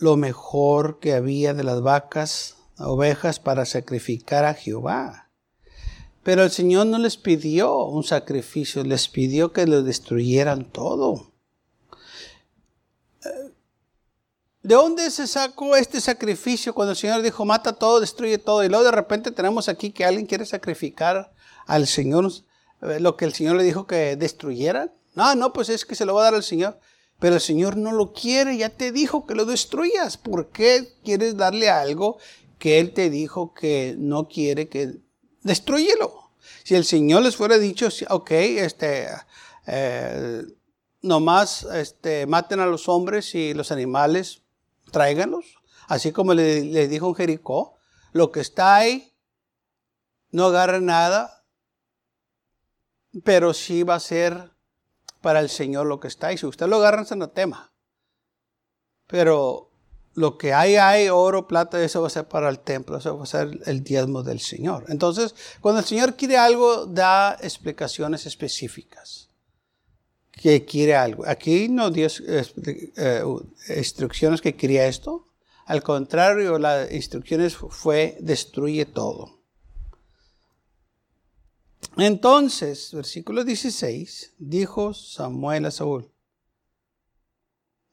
lo 0.00 0.16
mejor 0.16 0.98
que 0.98 1.12
había 1.12 1.54
de 1.54 1.62
las 1.62 1.82
vacas, 1.82 2.56
ovejas 2.78 3.38
para 3.38 3.64
sacrificar 3.64 4.44
a 4.44 4.54
Jehová. 4.54 5.30
Pero 6.24 6.42
el 6.42 6.50
Señor 6.50 6.86
no 6.88 6.98
les 6.98 7.16
pidió 7.16 7.84
un 7.84 8.02
sacrificio, 8.02 8.82
les 8.82 9.06
pidió 9.06 9.52
que 9.52 9.68
lo 9.68 9.84
destruyeran 9.84 10.72
todo. 10.72 11.30
¿De 14.66 14.74
dónde 14.74 15.12
se 15.12 15.28
sacó 15.28 15.76
este 15.76 16.00
sacrificio 16.00 16.74
cuando 16.74 16.90
el 16.90 16.96
Señor 16.96 17.22
dijo, 17.22 17.44
mata 17.44 17.74
todo, 17.74 18.00
destruye 18.00 18.36
todo? 18.36 18.64
Y 18.64 18.68
luego 18.68 18.82
de 18.82 18.90
repente 18.90 19.30
tenemos 19.30 19.68
aquí 19.68 19.92
que 19.92 20.04
alguien 20.04 20.26
quiere 20.26 20.44
sacrificar 20.44 21.32
al 21.68 21.86
Señor 21.86 22.32
eh, 22.82 22.98
lo 22.98 23.16
que 23.16 23.26
el 23.26 23.32
Señor 23.32 23.54
le 23.54 23.62
dijo 23.62 23.86
que 23.86 24.16
destruyeran. 24.16 24.90
No, 25.14 25.36
no, 25.36 25.52
pues 25.52 25.68
es 25.68 25.84
que 25.84 25.94
se 25.94 26.04
lo 26.04 26.14
va 26.14 26.22
a 26.22 26.24
dar 26.24 26.34
al 26.34 26.42
Señor. 26.42 26.80
Pero 27.20 27.36
el 27.36 27.40
Señor 27.40 27.76
no 27.76 27.92
lo 27.92 28.12
quiere, 28.12 28.56
ya 28.56 28.70
te 28.70 28.90
dijo 28.90 29.24
que 29.24 29.36
lo 29.36 29.44
destruyas. 29.44 30.16
¿Por 30.16 30.48
qué 30.48 30.94
quieres 31.04 31.36
darle 31.36 31.70
algo 31.70 32.18
que 32.58 32.80
Él 32.80 32.92
te 32.92 33.08
dijo 33.08 33.54
que 33.54 33.94
no 33.96 34.26
quiere 34.26 34.68
que 34.68 34.96
destruyelo? 35.42 36.32
Si 36.64 36.74
el 36.74 36.84
Señor 36.84 37.22
les 37.22 37.36
fuera 37.36 37.56
dicho, 37.58 37.86
ok, 38.10 38.30
este, 38.32 39.06
eh, 39.68 40.42
nomás 41.02 41.62
este, 41.72 42.26
maten 42.26 42.58
a 42.58 42.66
los 42.66 42.88
hombres 42.88 43.32
y 43.36 43.54
los 43.54 43.70
animales, 43.70 44.42
tráiganlos. 44.90 45.44
Así 45.88 46.12
como 46.12 46.34
le, 46.34 46.88
dijo 46.88 47.08
en 47.08 47.14
Jericó, 47.14 47.78
lo 48.12 48.32
que 48.32 48.40
está 48.40 48.76
ahí, 48.76 49.14
no 50.30 50.46
agarre 50.46 50.80
nada, 50.80 51.44
pero 53.24 53.54
sí 53.54 53.82
va 53.82 53.94
a 53.94 54.00
ser 54.00 54.50
para 55.20 55.40
el 55.40 55.48
Señor 55.48 55.86
lo 55.86 56.00
que 56.00 56.08
está 56.08 56.28
ahí. 56.28 56.38
Si 56.38 56.46
usted 56.46 56.66
lo 56.66 56.76
agarra, 56.76 57.04
no 57.16 57.30
tema. 57.30 57.72
Pero 59.06 59.70
lo 60.14 60.36
que 60.38 60.52
hay, 60.52 60.76
hay 60.76 61.08
oro, 61.08 61.46
plata, 61.46 61.82
eso 61.82 62.00
va 62.00 62.08
a 62.08 62.10
ser 62.10 62.26
para 62.26 62.48
el 62.48 62.58
templo, 62.58 62.98
eso 62.98 63.16
va 63.16 63.24
a 63.24 63.26
ser 63.26 63.60
el 63.66 63.84
diezmo 63.84 64.22
del 64.22 64.40
Señor. 64.40 64.86
Entonces, 64.88 65.34
cuando 65.60 65.80
el 65.80 65.86
Señor 65.86 66.16
quiere 66.16 66.36
algo, 66.36 66.86
da 66.86 67.36
explicaciones 67.40 68.26
específicas 68.26 69.25
que 70.36 70.64
quiere 70.64 70.94
algo. 70.94 71.26
Aquí 71.26 71.68
no 71.68 71.90
dio 71.90 72.08
eh, 72.26 73.24
instrucciones 73.76 74.40
que 74.40 74.54
quería 74.54 74.86
esto. 74.86 75.26
Al 75.64 75.82
contrario, 75.82 76.58
las 76.58 76.92
instrucciones 76.92 77.56
fue 77.56 78.16
destruye 78.20 78.84
todo. 78.84 79.40
Entonces, 81.96 82.90
versículo 82.92 83.42
16, 83.42 84.34
dijo 84.38 84.92
Samuel 84.92 85.64
a 85.64 85.70
Saúl, 85.70 86.12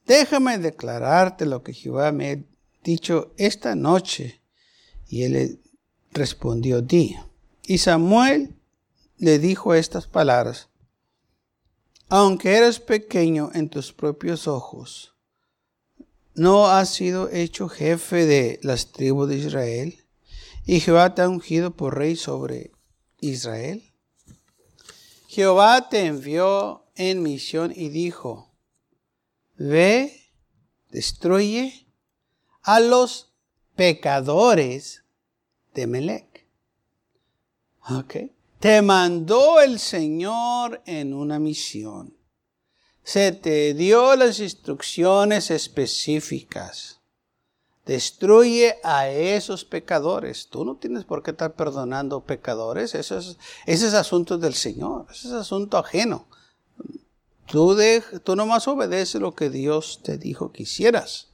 déjame 0.05 0.57
declararte 0.57 1.45
lo 1.45 1.63
que 1.63 1.73
Jehová 1.73 2.11
me 2.11 2.31
ha 2.31 2.37
dicho 2.83 3.33
esta 3.37 3.75
noche. 3.75 4.41
Y 5.07 5.23
él 5.23 5.61
respondió, 6.11 6.81
di. 6.81 7.15
Y 7.65 7.77
Samuel 7.77 8.55
le 9.17 9.39
dijo 9.39 9.73
estas 9.73 10.07
palabras, 10.07 10.69
aunque 12.15 12.55
eres 12.55 12.79
pequeño 12.79 13.49
en 13.55 13.69
tus 13.69 13.91
propios 13.91 14.47
ojos, 14.47 15.15
¿no 16.35 16.67
has 16.67 16.89
sido 16.89 17.27
hecho 17.31 17.69
jefe 17.69 18.27
de 18.27 18.59
las 18.61 18.91
tribus 18.91 19.29
de 19.29 19.37
Israel? 19.37 20.05
¿Y 20.63 20.79
Jehová 20.79 21.15
te 21.15 21.23
ha 21.23 21.27
ungido 21.27 21.75
por 21.75 21.97
rey 21.97 22.15
sobre 22.15 22.71
Israel? 23.19 23.95
Jehová 25.27 25.89
te 25.89 26.05
envió 26.05 26.85
en 26.93 27.23
misión 27.23 27.73
y 27.75 27.89
dijo, 27.89 28.53
ve, 29.57 30.29
destruye 30.91 31.87
a 32.61 32.79
los 32.79 33.33
pecadores 33.75 35.03
de 35.73 35.87
Melech. 35.87 36.47
Okay 37.89 38.35
te 38.63 38.81
mandó 38.81 39.59
el 39.59 39.77
Señor 39.77 40.81
en 40.85 41.13
una 41.13 41.37
misión. 41.37 42.15
Se 43.03 43.33
te 43.33 43.73
dio 43.73 44.15
las 44.15 44.39
instrucciones 44.39 45.51
específicas. 45.51 47.01
Destruye 47.85 48.77
a 48.81 49.09
esos 49.09 49.65
pecadores. 49.65 50.47
Tú 50.47 50.63
no 50.63 50.77
tienes 50.77 51.03
por 51.03 51.21
qué 51.23 51.31
estar 51.31 51.55
perdonando 51.55 52.23
pecadores. 52.23 52.95
Eso 52.95 53.17
es, 53.17 53.37
ese 53.65 53.87
es 53.87 53.93
asunto 53.93 54.37
del 54.37 54.53
Señor. 54.53 55.07
Ese 55.11 55.27
es 55.27 55.33
asunto 55.33 55.77
ajeno. 55.77 56.29
Tú, 57.47 57.75
de, 57.75 58.01
tú 58.23 58.37
nomás 58.37 58.65
obedeces 58.69 59.19
lo 59.19 59.35
que 59.35 59.49
Dios 59.49 59.99
te 60.03 60.17
dijo 60.17 60.53
que 60.53 60.63
hicieras. 60.63 61.33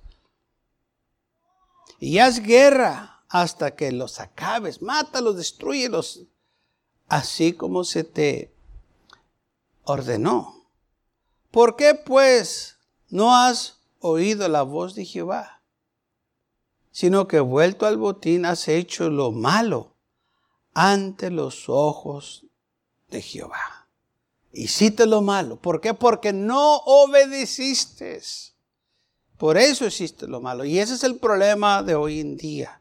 Y 1.99 2.17
haz 2.17 2.39
guerra 2.41 3.23
hasta 3.29 3.75
que 3.75 3.91
los 3.91 4.19
acabes. 4.19 4.81
Mátalos, 4.81 5.37
destruyelos 5.37 6.25
así 7.09 7.53
como 7.53 7.83
se 7.83 8.03
te 8.03 8.53
ordenó. 9.83 10.67
¿Por 11.51 11.75
qué 11.75 11.95
pues 11.95 12.77
no 13.09 13.35
has 13.35 13.79
oído 13.99 14.47
la 14.47 14.61
voz 14.61 14.95
de 14.95 15.05
Jehová? 15.05 15.61
Sino 16.91 17.27
que 17.27 17.39
vuelto 17.39 17.85
al 17.85 17.97
botín 17.97 18.45
has 18.45 18.67
hecho 18.67 19.09
lo 19.09 19.31
malo 19.31 19.95
ante 20.73 21.31
los 21.31 21.67
ojos 21.67 22.45
de 23.09 23.21
Jehová. 23.21 23.87
Hiciste 24.51 25.05
lo 25.05 25.21
malo. 25.21 25.57
¿Por 25.57 25.81
qué? 25.81 25.93
Porque 25.93 26.33
no 26.33 26.77
obedeciste. 26.77 28.21
Por 29.37 29.57
eso 29.57 29.85
hiciste 29.85 30.27
lo 30.27 30.41
malo. 30.41 30.65
Y 30.65 30.79
ese 30.79 30.95
es 30.95 31.03
el 31.03 31.17
problema 31.17 31.81
de 31.83 31.95
hoy 31.95 32.19
en 32.19 32.37
día. 32.37 32.78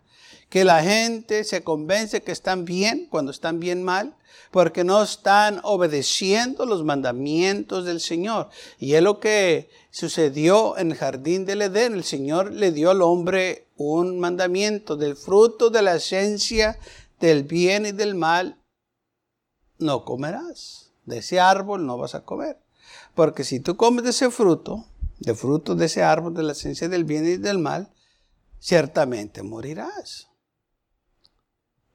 Que 0.49 0.65
la 0.65 0.83
gente 0.83 1.45
se 1.45 1.63
convence 1.63 2.23
que 2.23 2.33
están 2.33 2.65
bien 2.65 3.07
cuando 3.11 3.31
están 3.31 3.61
bien 3.61 3.83
mal 3.83 4.17
porque 4.51 4.85
no 4.85 5.03
están 5.03 5.61
obedeciendo 5.63 6.65
los 6.65 6.85
mandamientos 6.85 7.85
del 7.85 8.01
Señor. 8.01 8.49
Y 8.79 8.95
es 8.95 9.03
lo 9.03 9.21
que 9.21 9.69
sucedió 9.91 10.79
en 10.79 10.93
el 10.93 10.97
jardín 10.97 11.45
del 11.45 11.63
Edén. 11.63 11.95
El 11.95 12.05
Señor 12.05 12.53
le 12.53 12.73
dio 12.73 12.91
al 12.91 13.03
hombre 13.03 13.69
un 13.77 14.19
mandamiento 14.19 14.97
del 14.97 15.17
fruto 15.17 15.71
de 15.71 15.83
la 15.83 15.97
esencia 15.97 16.79
del 17.21 17.45
bien 17.45 17.87
y 17.87 17.93
del 17.93 18.15
mal. 18.15 18.59
No 19.79 20.05
comerás. 20.05 20.93
De 21.05 21.19
ese 21.19 21.41
árbol 21.41 21.87
no 21.87 21.99
vas 21.99 22.15
a 22.15 22.25
comer. 22.25 22.59
Porque 23.15 23.45
si 23.45 23.61
tú 23.61 23.77
comes 23.77 24.05
de 24.05 24.11
ese 24.11 24.31
fruto, 24.31 24.87
de 25.19 25.35
fruto 25.35 25.75
de 25.75 25.87
ese 25.87 26.03
árbol 26.03 26.35
de 26.35 26.43
la 26.43 26.53
esencia 26.53 26.89
del 26.89 27.05
bien 27.05 27.27
y 27.27 27.37
del 27.37 27.59
mal, 27.59 27.93
ciertamente 28.61 29.43
morirás. 29.43 30.28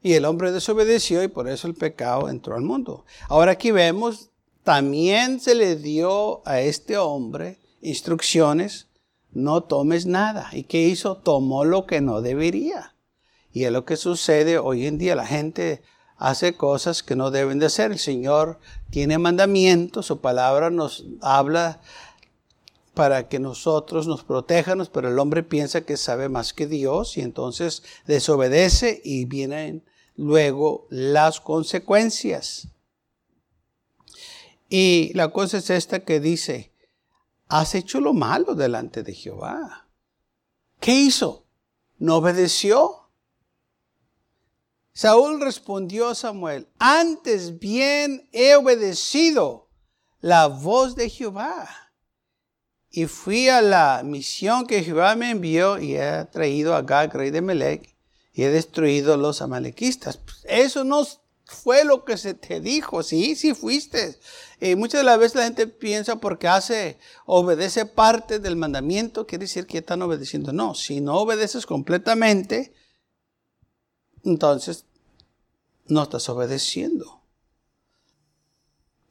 Y 0.03 0.13
el 0.13 0.25
hombre 0.25 0.51
desobedeció 0.51 1.23
y 1.23 1.29
por 1.29 1.47
eso 1.47 1.67
el 1.67 1.73
pecado 1.73 2.29
entró 2.29 2.55
al 2.55 2.61
mundo. 2.61 3.05
Ahora 3.29 3.53
aquí 3.53 3.71
vemos, 3.71 4.29
también 4.63 5.39
se 5.39 5.55
le 5.55 5.75
dio 5.75 6.47
a 6.47 6.59
este 6.59 6.97
hombre 6.97 7.57
instrucciones 7.81 8.87
no 9.33 9.61
tomes 9.63 10.05
nada. 10.05 10.49
¿Y 10.51 10.63
qué 10.63 10.81
hizo? 10.83 11.17
Tomó 11.17 11.65
lo 11.65 11.85
que 11.85 12.01
no 12.01 12.21
debería. 12.21 12.95
Y 13.51 13.65
es 13.65 13.71
lo 13.71 13.85
que 13.85 13.97
sucede 13.97 14.57
hoy 14.57 14.85
en 14.85 14.97
día. 14.97 15.15
La 15.15 15.25
gente 15.25 15.81
hace 16.17 16.55
cosas 16.55 17.03
que 17.03 17.15
no 17.15 17.31
deben 17.31 17.59
de 17.59 17.67
hacer. 17.67 17.91
El 17.91 17.99
Señor 17.99 18.59
tiene 18.89 19.17
mandamientos, 19.17 20.05
su 20.05 20.21
palabra 20.21 20.69
nos 20.69 21.05
habla 21.21 21.81
para 22.93 23.27
que 23.27 23.39
nosotros 23.39 24.05
nos 24.05 24.23
protejamos, 24.23 24.89
pero 24.89 25.09
el 25.09 25.17
hombre 25.17 25.41
piensa 25.41 25.81
que 25.81 25.97
sabe 25.97 26.29
más 26.29 26.53
que 26.53 26.67
Dios 26.67 27.17
y 27.17 27.21
entonces 27.21 27.81
desobedece 28.05 29.01
y 29.03 29.25
vienen 29.25 29.83
luego 30.15 30.87
las 30.89 31.39
consecuencias. 31.39 32.67
Y 34.69 35.11
la 35.13 35.29
cosa 35.29 35.57
es 35.57 35.69
esta 35.69 36.03
que 36.03 36.19
dice, 36.19 36.73
has 37.47 37.75
hecho 37.75 37.99
lo 37.99 38.13
malo 38.13 38.55
delante 38.55 39.03
de 39.03 39.13
Jehová. 39.13 39.87
¿Qué 40.79 40.93
hizo? 40.93 41.45
¿No 41.97 42.17
obedeció? 42.17 43.09
Saúl 44.93 45.41
respondió 45.41 46.09
a 46.09 46.15
Samuel, 46.15 46.67
antes 46.77 47.59
bien 47.59 48.29
he 48.31 48.55
obedecido 48.55 49.69
la 50.19 50.47
voz 50.47 50.95
de 50.95 51.09
Jehová. 51.09 51.67
Y 52.89 53.07
fui 53.07 53.49
a 53.49 53.61
la 53.61 54.01
misión 54.03 54.67
que 54.67 54.83
Jehová 54.83 55.15
me 55.15 55.31
envió 55.31 55.79
y 55.79 55.95
he 55.95 56.25
traído 56.25 56.75
a 56.75 56.83
Gag, 56.83 57.13
rey 57.15 57.31
de 57.31 57.41
Melech, 57.41 57.92
y 58.33 58.43
he 58.43 58.49
destruido 58.49 59.15
los 59.15 59.41
amalequistas. 59.41 60.19
Eso 60.43 60.83
no 60.83 61.05
fue 61.45 61.83
lo 61.83 62.03
que 62.03 62.17
se 62.17 62.33
te 62.33 62.59
dijo, 62.59 63.03
sí, 63.03 63.35
sí 63.35 63.53
fuiste. 63.53 64.19
Y 64.59 64.75
muchas 64.75 65.01
de 65.01 65.05
las 65.05 65.19
veces 65.19 65.35
la 65.35 65.43
gente 65.43 65.67
piensa 65.67 66.15
porque 66.15 66.47
hace, 66.47 66.97
obedece 67.25 67.85
parte 67.85 68.39
del 68.39 68.55
mandamiento, 68.55 69.27
quiere 69.27 69.43
decir 69.43 69.67
que 69.67 69.79
están 69.79 70.01
obedeciendo. 70.01 70.51
No, 70.51 70.73
si 70.73 70.99
no 70.99 71.17
obedeces 71.19 71.65
completamente, 71.65 72.73
entonces 74.23 74.85
no 75.85 76.03
estás 76.03 76.27
obedeciendo. 76.29 77.22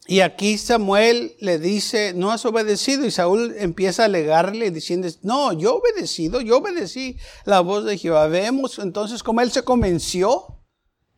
Y 0.06 0.20
aquí 0.20 0.58
Samuel 0.58 1.36
le 1.38 1.58
dice, 1.58 2.12
no 2.14 2.32
has 2.32 2.44
obedecido. 2.44 3.06
Y 3.06 3.10
Saúl 3.10 3.54
empieza 3.56 4.02
a 4.02 4.06
alegarle 4.06 4.70
diciendo, 4.70 5.08
no, 5.22 5.52
yo 5.52 5.70
he 5.70 5.92
obedecido, 5.92 6.40
yo 6.40 6.58
obedecí 6.58 7.18
la 7.44 7.60
voz 7.60 7.84
de 7.84 7.96
Jehová. 7.96 8.26
Vemos 8.26 8.78
entonces 8.78 9.22
cómo 9.22 9.40
él 9.40 9.52
se 9.52 9.62
convenció 9.62 10.60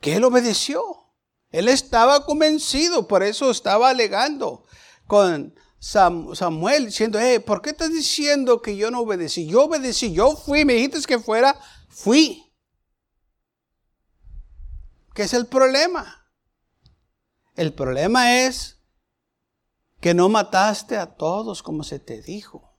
que 0.01 0.17
él 0.17 0.25
obedeció. 0.25 0.83
Él 1.51 1.69
estaba 1.69 2.27
convencido, 2.27 3.09
por 3.09 3.23
eso 3.23 3.51
estaba 3.51 3.89
alegando 3.89 4.67
con 5.07 5.55
Samuel, 5.79 6.87
diciendo, 6.87 7.19
hey, 7.21 7.39
¿por 7.39 7.63
qué 7.63 7.71
estás 7.71 7.93
diciendo 7.93 8.61
que 8.61 8.77
yo 8.77 8.91
no 8.91 9.01
obedecí? 9.01 9.47
Yo 9.47 9.65
obedecí, 9.65 10.13
yo 10.13 10.37
fui, 10.37 10.65
me 10.65 10.75
dijiste 10.75 11.01
que 11.03 11.19
fuera, 11.19 11.59
fui. 11.89 12.43
¿Qué 15.15 15.23
es 15.23 15.33
el 15.33 15.47
problema? 15.47 16.24
El 17.55 17.73
problema 17.73 18.41
es 18.41 18.81
que 20.01 20.15
no 20.15 20.29
mataste 20.29 20.97
a 20.97 21.15
todos 21.15 21.63
como 21.63 21.85
se 21.85 21.99
te 21.99 22.21
dijo. 22.21 22.75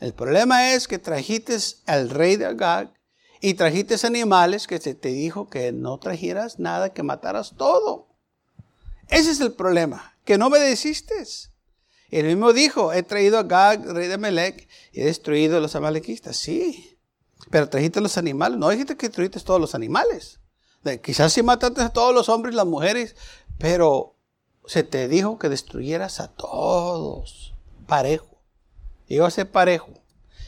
El 0.00 0.14
problema 0.14 0.72
es 0.72 0.88
que 0.88 0.98
trajiste 0.98 1.56
al 1.86 2.10
rey 2.10 2.36
de 2.36 2.46
Agag 2.46 2.92
y 3.40 3.54
trajiste 3.54 3.96
animales 4.06 4.66
que 4.66 4.78
se 4.78 4.94
te 4.94 5.10
dijo 5.10 5.48
que 5.48 5.72
no 5.72 5.98
trajeras 5.98 6.58
nada, 6.58 6.92
que 6.92 7.02
mataras 7.02 7.54
todo. 7.56 8.08
Ese 9.08 9.30
es 9.30 9.40
el 9.40 9.52
problema, 9.52 10.16
que 10.24 10.38
no 10.38 10.46
obedeciste. 10.46 11.14
El 12.10 12.26
mismo 12.26 12.52
dijo, 12.52 12.92
he 12.92 13.02
traído 13.02 13.38
a 13.38 13.42
Gag, 13.42 13.86
rey 13.86 14.08
de 14.08 14.18
Melech, 14.18 14.68
y 14.92 15.00
he 15.00 15.04
destruido 15.04 15.58
a 15.58 15.60
los 15.60 15.76
amalequistas. 15.76 16.36
Sí, 16.36 16.98
pero 17.50 17.68
trajiste 17.68 18.00
los 18.00 18.18
animales. 18.18 18.58
No 18.58 18.68
dijiste 18.70 18.96
que 18.96 19.08
destruiste 19.08 19.40
todos 19.40 19.60
los 19.60 19.74
animales. 19.74 20.40
quizás 21.02 21.32
sí 21.32 21.42
mataste 21.42 21.82
a 21.82 21.90
todos 21.90 22.14
los 22.14 22.28
hombres 22.28 22.54
y 22.54 22.56
las 22.56 22.66
mujeres, 22.66 23.16
pero 23.60 24.16
se 24.64 24.82
te 24.82 25.06
dijo 25.06 25.38
que 25.38 25.50
destruyeras 25.50 26.18
a 26.18 26.28
todos. 26.28 27.54
Parejo. 27.86 28.40
Iba 29.06 29.28
a 29.28 29.30
ser 29.30 29.50
parejo. 29.50 29.90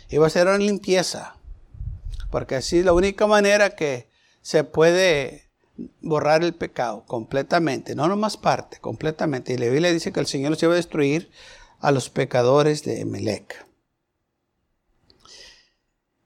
Iba 0.08 0.26
a 0.26 0.30
ser 0.30 0.48
una 0.48 0.58
limpieza. 0.58 1.36
Porque 2.30 2.56
así 2.56 2.78
es 2.78 2.84
la 2.86 2.94
única 2.94 3.26
manera 3.26 3.76
que 3.76 4.08
se 4.40 4.64
puede 4.64 5.50
borrar 6.00 6.42
el 6.42 6.54
pecado 6.54 7.04
completamente, 7.06 7.94
no 7.94 8.08
nomás 8.08 8.36
parte, 8.36 8.78
completamente. 8.80 9.52
Y 9.52 9.58
la 9.58 9.66
Biblia 9.66 9.92
dice 9.92 10.12
que 10.12 10.20
el 10.20 10.26
Señor 10.26 10.56
se 10.56 10.66
va 10.66 10.72
a 10.72 10.76
destruir 10.76 11.30
a 11.80 11.90
los 11.90 12.08
pecadores 12.08 12.84
de 12.84 13.00
Emelec. 13.00 13.66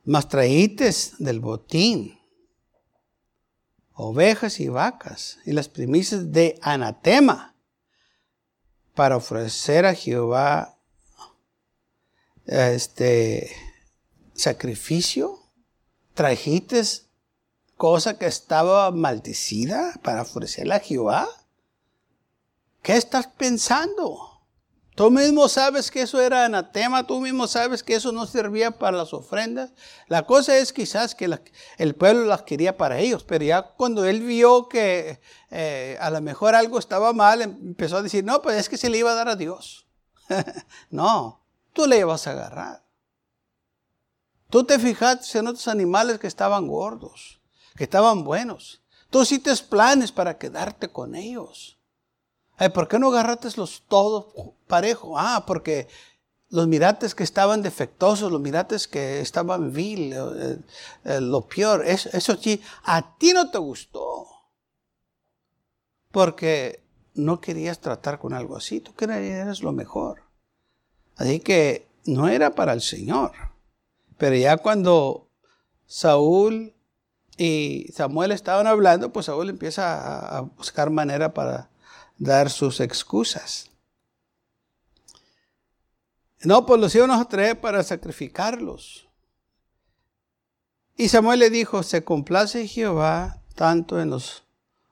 Mas 0.04 0.28
traítes 0.28 1.14
del 1.18 1.40
botín 1.40 2.20
ovejas 3.96 4.60
y 4.60 4.68
vacas 4.68 5.38
y 5.44 5.52
las 5.52 5.68
primicias 5.68 6.30
de 6.30 6.58
anatema 6.62 7.56
para 8.94 9.16
ofrecer 9.16 9.86
a 9.86 9.94
Jehová 9.94 10.78
este 12.46 13.50
sacrificio 14.34 15.40
trajiste 16.14 16.82
cosa 17.76 18.18
que 18.18 18.26
estaba 18.26 18.90
maldecida 18.90 19.94
para 20.02 20.22
ofrecerla 20.22 20.76
a 20.76 20.80
Jehová? 20.80 21.28
¿Qué 22.82 22.96
estás 22.96 23.26
pensando? 23.26 24.35
Tú 24.96 25.10
mismo 25.10 25.46
sabes 25.46 25.90
que 25.90 26.00
eso 26.00 26.22
era 26.22 26.46
anatema, 26.46 27.06
tú 27.06 27.20
mismo 27.20 27.46
sabes 27.46 27.82
que 27.82 27.94
eso 27.94 28.12
no 28.12 28.24
servía 28.26 28.70
para 28.70 28.96
las 28.96 29.12
ofrendas. 29.12 29.70
La 30.08 30.22
cosa 30.22 30.56
es 30.56 30.72
quizás 30.72 31.14
que 31.14 31.38
el 31.76 31.94
pueblo 31.94 32.24
las 32.24 32.44
quería 32.44 32.78
para 32.78 32.98
ellos, 32.98 33.22
pero 33.22 33.44
ya 33.44 33.62
cuando 33.62 34.06
él 34.06 34.22
vio 34.22 34.70
que 34.70 35.20
eh, 35.50 35.98
a 36.00 36.08
lo 36.08 36.22
mejor 36.22 36.54
algo 36.54 36.78
estaba 36.78 37.12
mal, 37.12 37.42
empezó 37.42 37.98
a 37.98 38.02
decir, 38.02 38.24
no, 38.24 38.40
pues 38.40 38.56
es 38.56 38.70
que 38.70 38.78
se 38.78 38.88
le 38.88 38.96
iba 38.96 39.12
a 39.12 39.14
dar 39.14 39.28
a 39.28 39.36
Dios. 39.36 39.86
no, 40.90 41.44
tú 41.74 41.86
le 41.86 41.98
ibas 41.98 42.26
a 42.26 42.30
agarrar. 42.30 42.82
Tú 44.48 44.64
te 44.64 44.78
fijaste 44.78 45.38
en 45.38 45.48
otros 45.48 45.68
animales 45.68 46.18
que 46.18 46.26
estaban 46.26 46.66
gordos, 46.66 47.42
que 47.76 47.84
estaban 47.84 48.24
buenos. 48.24 48.80
Tú 49.10 49.20
hiciste 49.20 49.54
planes 49.68 50.10
para 50.10 50.38
quedarte 50.38 50.88
con 50.88 51.14
ellos. 51.14 51.75
¿Por 52.72 52.88
qué 52.88 52.98
no 52.98 53.08
agarraste 53.08 53.48
los 53.56 53.82
todos 53.86 54.26
parejos? 54.66 55.14
Ah, 55.16 55.44
porque 55.46 55.88
los 56.48 56.66
mirates 56.66 57.14
que 57.14 57.24
estaban 57.24 57.62
defectuosos, 57.62 58.32
los 58.32 58.40
mirates 58.40 58.88
que 58.88 59.20
estaban 59.20 59.72
vil, 59.72 60.12
eh, 60.12 60.58
eh, 61.04 61.20
lo 61.20 61.46
peor, 61.46 61.84
eso, 61.86 62.08
eso 62.12 62.36
sí, 62.36 62.62
a 62.84 63.16
ti 63.18 63.32
no 63.32 63.50
te 63.50 63.58
gustó. 63.58 64.26
Porque 66.10 66.82
no 67.14 67.40
querías 67.40 67.80
tratar 67.80 68.18
con 68.18 68.32
algo 68.32 68.56
así, 68.56 68.80
tú 68.80 68.94
querías 68.94 69.62
lo 69.62 69.72
mejor. 69.72 70.22
Así 71.16 71.40
que 71.40 71.88
no 72.06 72.28
era 72.28 72.54
para 72.54 72.72
el 72.72 72.80
Señor. 72.80 73.32
Pero 74.16 74.36
ya 74.36 74.56
cuando 74.56 75.28
Saúl 75.86 76.74
y 77.36 77.86
Samuel 77.92 78.32
estaban 78.32 78.66
hablando, 78.66 79.12
pues 79.12 79.26
Saúl 79.26 79.50
empieza 79.50 80.38
a 80.38 80.40
buscar 80.40 80.90
manera 80.90 81.34
para 81.34 81.70
dar 82.18 82.50
sus 82.50 82.80
excusas. 82.80 83.70
No, 86.40 86.66
pues 86.66 86.80
los 86.80 86.94
íbamos 86.94 87.20
a 87.20 87.28
traer 87.28 87.60
para 87.60 87.82
sacrificarlos. 87.82 89.08
Y 90.96 91.08
Samuel 91.08 91.40
le 91.40 91.50
dijo, 91.50 91.82
se 91.82 92.04
complace 92.04 92.68
Jehová 92.68 93.42
tanto 93.54 94.00
en 94.00 94.10
los 94.10 94.44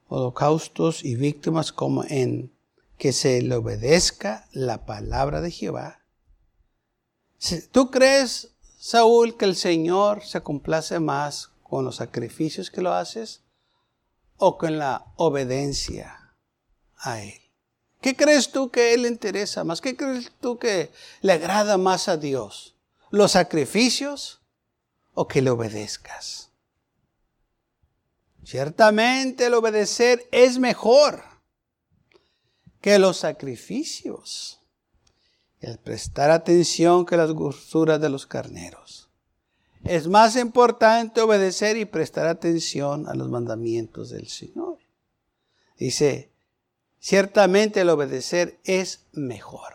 holocaustos 0.08 1.04
y 1.04 1.16
víctimas 1.16 1.72
como 1.72 2.04
en 2.04 2.52
que 2.98 3.12
se 3.12 3.40
le 3.42 3.54
obedezca 3.56 4.46
la 4.52 4.84
palabra 4.84 5.40
de 5.40 5.50
Jehová. 5.50 6.00
¿Tú 7.72 7.90
crees 7.90 8.54
Saúl, 8.78 9.36
que 9.38 9.46
el 9.46 9.56
Señor 9.56 10.24
se 10.24 10.42
complace 10.42 11.00
más 11.00 11.50
con 11.62 11.86
los 11.86 11.96
sacrificios 11.96 12.70
que 12.70 12.82
lo 12.82 12.92
haces 12.92 13.42
o 14.36 14.58
con 14.58 14.78
la 14.78 15.06
obediencia 15.16 16.23
a 17.04 17.22
Él. 17.22 17.40
¿Qué 18.00 18.16
crees 18.16 18.50
tú 18.50 18.70
que 18.70 18.92
Él 18.94 19.02
le 19.02 19.08
interesa 19.08 19.64
más? 19.64 19.80
¿Qué 19.80 19.96
crees 19.96 20.30
tú 20.40 20.58
que 20.58 20.90
le 21.20 21.32
agrada 21.32 21.78
más 21.78 22.08
a 22.08 22.16
Dios? 22.16 22.74
¿Los 23.10 23.32
sacrificios 23.32 24.40
o 25.14 25.28
que 25.28 25.40
le 25.40 25.50
obedezcas? 25.50 26.50
Ciertamente 28.44 29.46
el 29.46 29.54
obedecer 29.54 30.26
es 30.32 30.58
mejor 30.58 31.22
que 32.80 32.98
los 32.98 33.16
sacrificios 33.18 34.60
el 35.64 35.78
prestar 35.78 36.30
atención 36.30 37.06
que 37.06 37.16
las 37.16 37.32
grosuras 37.32 38.00
de 38.00 38.10
los 38.10 38.26
carneros. 38.26 39.08
Es 39.82 40.06
más 40.08 40.36
importante 40.36 41.20
obedecer 41.20 41.76
y 41.76 41.84
prestar 41.84 42.26
atención 42.26 43.08
a 43.08 43.14
los 43.14 43.28
mandamientos 43.28 44.10
del 44.10 44.28
Señor. 44.28 44.78
Dice, 45.78 46.30
ciertamente 47.04 47.82
el 47.82 47.90
obedecer 47.90 48.58
es 48.64 49.04
mejor 49.12 49.74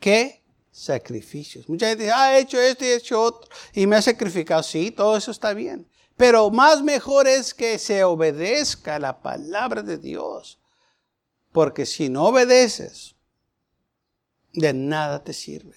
que 0.00 0.42
sacrificios. 0.70 1.68
Mucha 1.68 1.88
gente 1.88 2.04
dice, 2.04 2.14
ha 2.14 2.38
hecho 2.38 2.58
esto 2.58 2.82
y 2.86 2.88
hecho 2.88 3.20
otro 3.20 3.50
y 3.74 3.86
me 3.86 3.96
ha 3.96 4.02
sacrificado. 4.02 4.62
Sí, 4.62 4.90
todo 4.90 5.14
eso 5.14 5.30
está 5.30 5.52
bien. 5.52 5.86
Pero 6.16 6.50
más 6.50 6.82
mejor 6.82 7.28
es 7.28 7.52
que 7.52 7.78
se 7.78 8.04
obedezca 8.04 8.98
la 8.98 9.20
palabra 9.20 9.82
de 9.82 9.98
Dios. 9.98 10.58
Porque 11.52 11.84
si 11.84 12.08
no 12.08 12.24
obedeces, 12.28 13.16
de 14.54 14.72
nada 14.72 15.22
te 15.22 15.34
sirve. 15.34 15.76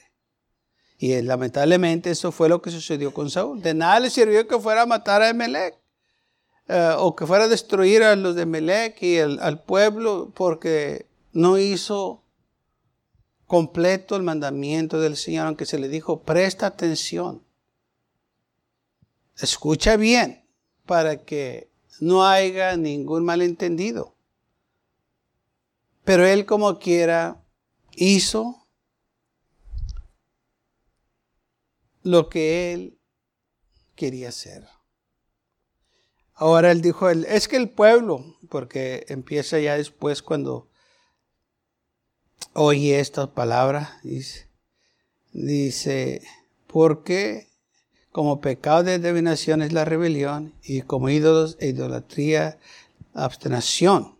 Y 0.97 1.21
lamentablemente 1.21 2.09
eso 2.09 2.31
fue 2.31 2.47
lo 2.47 2.61
que 2.61 2.71
sucedió 2.71 3.13
con 3.13 3.29
Saúl. 3.29 3.61
De 3.61 3.73
nada 3.73 3.99
le 3.99 4.09
sirvió 4.09 4.47
que 4.47 4.57
fuera 4.57 4.83
a 4.83 4.85
matar 4.85 5.21
a 5.21 5.27
Emelec. 5.27 5.75
Eh, 6.67 6.95
o 6.97 7.15
que 7.15 7.27
fuera 7.27 7.45
a 7.45 7.47
destruir 7.47 8.01
a 8.03 8.15
los 8.15 8.35
de 8.35 8.43
Emelec 8.43 9.01
y 9.03 9.19
al 9.19 9.61
pueblo 9.63 10.31
porque 10.33 11.05
no 11.31 11.57
hizo 11.57 12.23
completo 13.45 14.15
el 14.15 14.23
mandamiento 14.23 14.99
del 14.99 15.15
Señor, 15.15 15.47
aunque 15.47 15.65
se 15.65 15.77
le 15.77 15.87
dijo, 15.87 16.23
presta 16.23 16.65
atención. 16.67 17.43
Escucha 19.37 19.97
bien 19.97 20.43
para 20.85 21.23
que 21.23 21.69
no 21.99 22.25
haya 22.25 22.75
ningún 22.77 23.23
malentendido. 23.23 24.15
Pero 26.03 26.25
él 26.25 26.45
como 26.45 26.79
quiera 26.79 27.43
hizo 27.93 28.67
lo 32.03 32.29
que 32.29 32.73
él 32.73 32.99
quería 33.95 34.29
hacer. 34.29 34.74
Ahora 36.35 36.71
él 36.71 36.81
dijo, 36.81 37.09
es 37.09 37.47
que 37.47 37.55
el 37.55 37.69
pueblo, 37.69 38.37
porque 38.49 39.05
empieza 39.07 39.57
ya 39.59 39.77
después 39.77 40.21
cuando 40.21 40.69
oye 42.53 42.99
esta 42.99 43.33
palabra, 43.33 43.99
dice, 44.03 44.49
dice, 45.31 46.21
porque 46.67 47.47
como 48.11 48.41
pecado 48.41 48.83
de 48.83 48.93
adivinación 48.95 49.61
es 49.61 49.73
la 49.73 49.85
rebelión 49.85 50.53
y 50.61 50.81
como 50.81 51.09
ídolos 51.09 51.57
e 51.59 51.67
idolatría 51.67 52.59
abstención. 53.13 54.17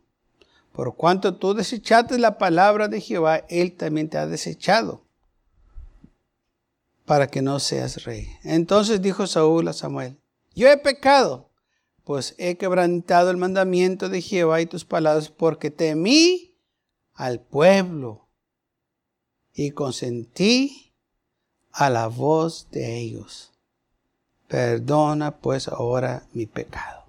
Por 0.71 0.95
cuanto 0.95 1.38
tú 1.38 1.54
desechaste 1.54 2.19
la 2.19 2.38
palabra 2.38 2.88
de 2.88 2.99
Jehová, 2.99 3.45
Él 3.49 3.75
también 3.78 4.10
te 4.10 4.17
ha 4.17 4.28
desechado 4.28 5.06
para 7.06 7.28
que 7.28 7.41
no 7.41 7.60
seas 7.60 8.04
rey. 8.04 8.28
Entonces 8.43 9.01
dijo 9.01 9.28
Saúl 9.28 9.67
a 9.67 9.73
Samuel, 9.73 10.17
yo 10.54 10.69
he 10.69 10.78
pecado, 10.78 11.49
pues 12.06 12.36
he 12.38 12.56
quebrantado 12.56 13.32
el 13.32 13.38
mandamiento 13.38 14.10
de 14.10 14.22
Jehová 14.22 14.62
y 14.62 14.68
tus 14.68 14.86
palabras, 14.86 15.30
porque 15.30 15.72
temí 15.72 16.56
al 17.13 17.41
pueblo 17.41 18.28
y 19.54 19.72
consentí 19.72 20.94
a 21.72 21.89
la 21.89 22.08
voz 22.08 22.70
de 22.70 22.98
ellos. 22.98 23.52
Perdona 24.48 25.38
pues 25.39 25.68
ahora 25.68 26.28
mi 26.34 26.46
pecado. 26.46 27.06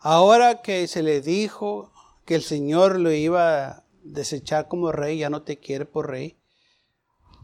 Ahora 0.00 0.60
que 0.60 0.88
se 0.88 1.02
le 1.02 1.20
dijo 1.20 1.92
que 2.24 2.34
el 2.34 2.42
Señor 2.42 2.98
lo 2.98 3.12
iba 3.12 3.68
a 3.68 3.84
desechar 4.02 4.66
como 4.66 4.90
rey, 4.90 5.18
ya 5.18 5.30
no 5.30 5.42
te 5.42 5.58
quiere 5.58 5.84
por 5.84 6.10
rey. 6.10 6.36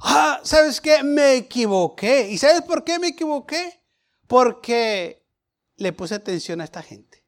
Ah, 0.01 0.41
¿sabes 0.43 0.81
qué? 0.81 1.05
Me 1.05 1.37
equivoqué. 1.37 2.29
¿Y 2.31 2.39
sabes 2.39 2.63
por 2.63 2.83
qué 2.83 2.99
me 2.99 3.09
equivoqué? 3.09 3.84
Porque 4.27 5.25
le 5.77 5.93
puse 5.93 6.15
atención 6.15 6.61
a 6.61 6.65
esta 6.65 6.83
gente. 6.83 7.25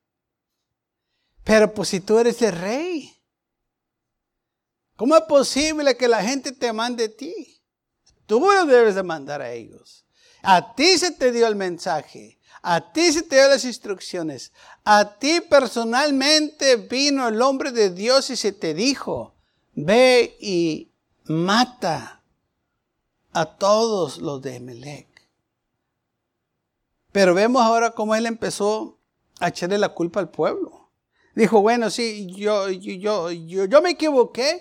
Pero 1.45 1.73
pues 1.73 1.91
si 1.91 2.01
tú 2.01 2.19
eres 2.19 2.43
el 2.43 2.53
rey, 2.53 3.17
¿cómo 4.97 5.17
es 5.17 5.23
posible 5.23 5.97
que 5.97 6.09
la 6.09 6.23
gente 6.23 6.53
te 6.53 6.73
mande 6.73 7.05
a 7.05 7.17
ti? 7.17 7.63
Tú 8.27 8.41
no 8.41 8.67
debes 8.67 8.97
de 8.97 9.03
mandar 9.03 9.41
a 9.41 9.53
ellos. 9.53 10.05
A 10.43 10.75
ti 10.75 10.99
se 10.99 11.13
te 11.13 11.33
dio 11.33 11.47
el 11.47 11.57
mensaje. 11.57 12.39
A 12.63 12.93
ti 12.93 13.13
se 13.13 13.23
te 13.23 13.37
dio 13.37 13.49
las 13.49 13.65
instrucciones. 13.65 14.53
A 14.85 15.19
ti 15.19 15.41
personalmente 15.41 16.77
vino 16.77 17.29
el 17.29 17.41
hombre 17.41 17.71
de 17.71 17.91
Dios 17.91 18.31
y 18.31 18.37
se 18.37 18.53
te 18.53 18.75
dijo, 18.75 19.35
ve 19.75 20.37
y 20.41 20.91
mata 21.25 22.23
a 23.33 23.57
todos 23.57 24.19
los 24.19 24.43
de 24.43 24.57
Emelec. 24.57 25.16
Pero 27.17 27.33
vemos 27.33 27.63
ahora 27.63 27.93
cómo 27.93 28.15
él 28.15 28.27
empezó 28.27 28.99
a 29.41 29.49
echarle 29.49 29.79
la 29.79 29.89
culpa 29.89 30.21
al 30.21 30.29
pueblo. 30.29 30.91
Dijo, 31.35 31.63
bueno, 31.63 31.89
sí, 31.89 32.27
yo, 32.37 32.69
yo, 32.69 33.31
yo, 33.31 33.65
yo 33.65 33.81
me 33.81 33.93
equivoqué, 33.93 34.61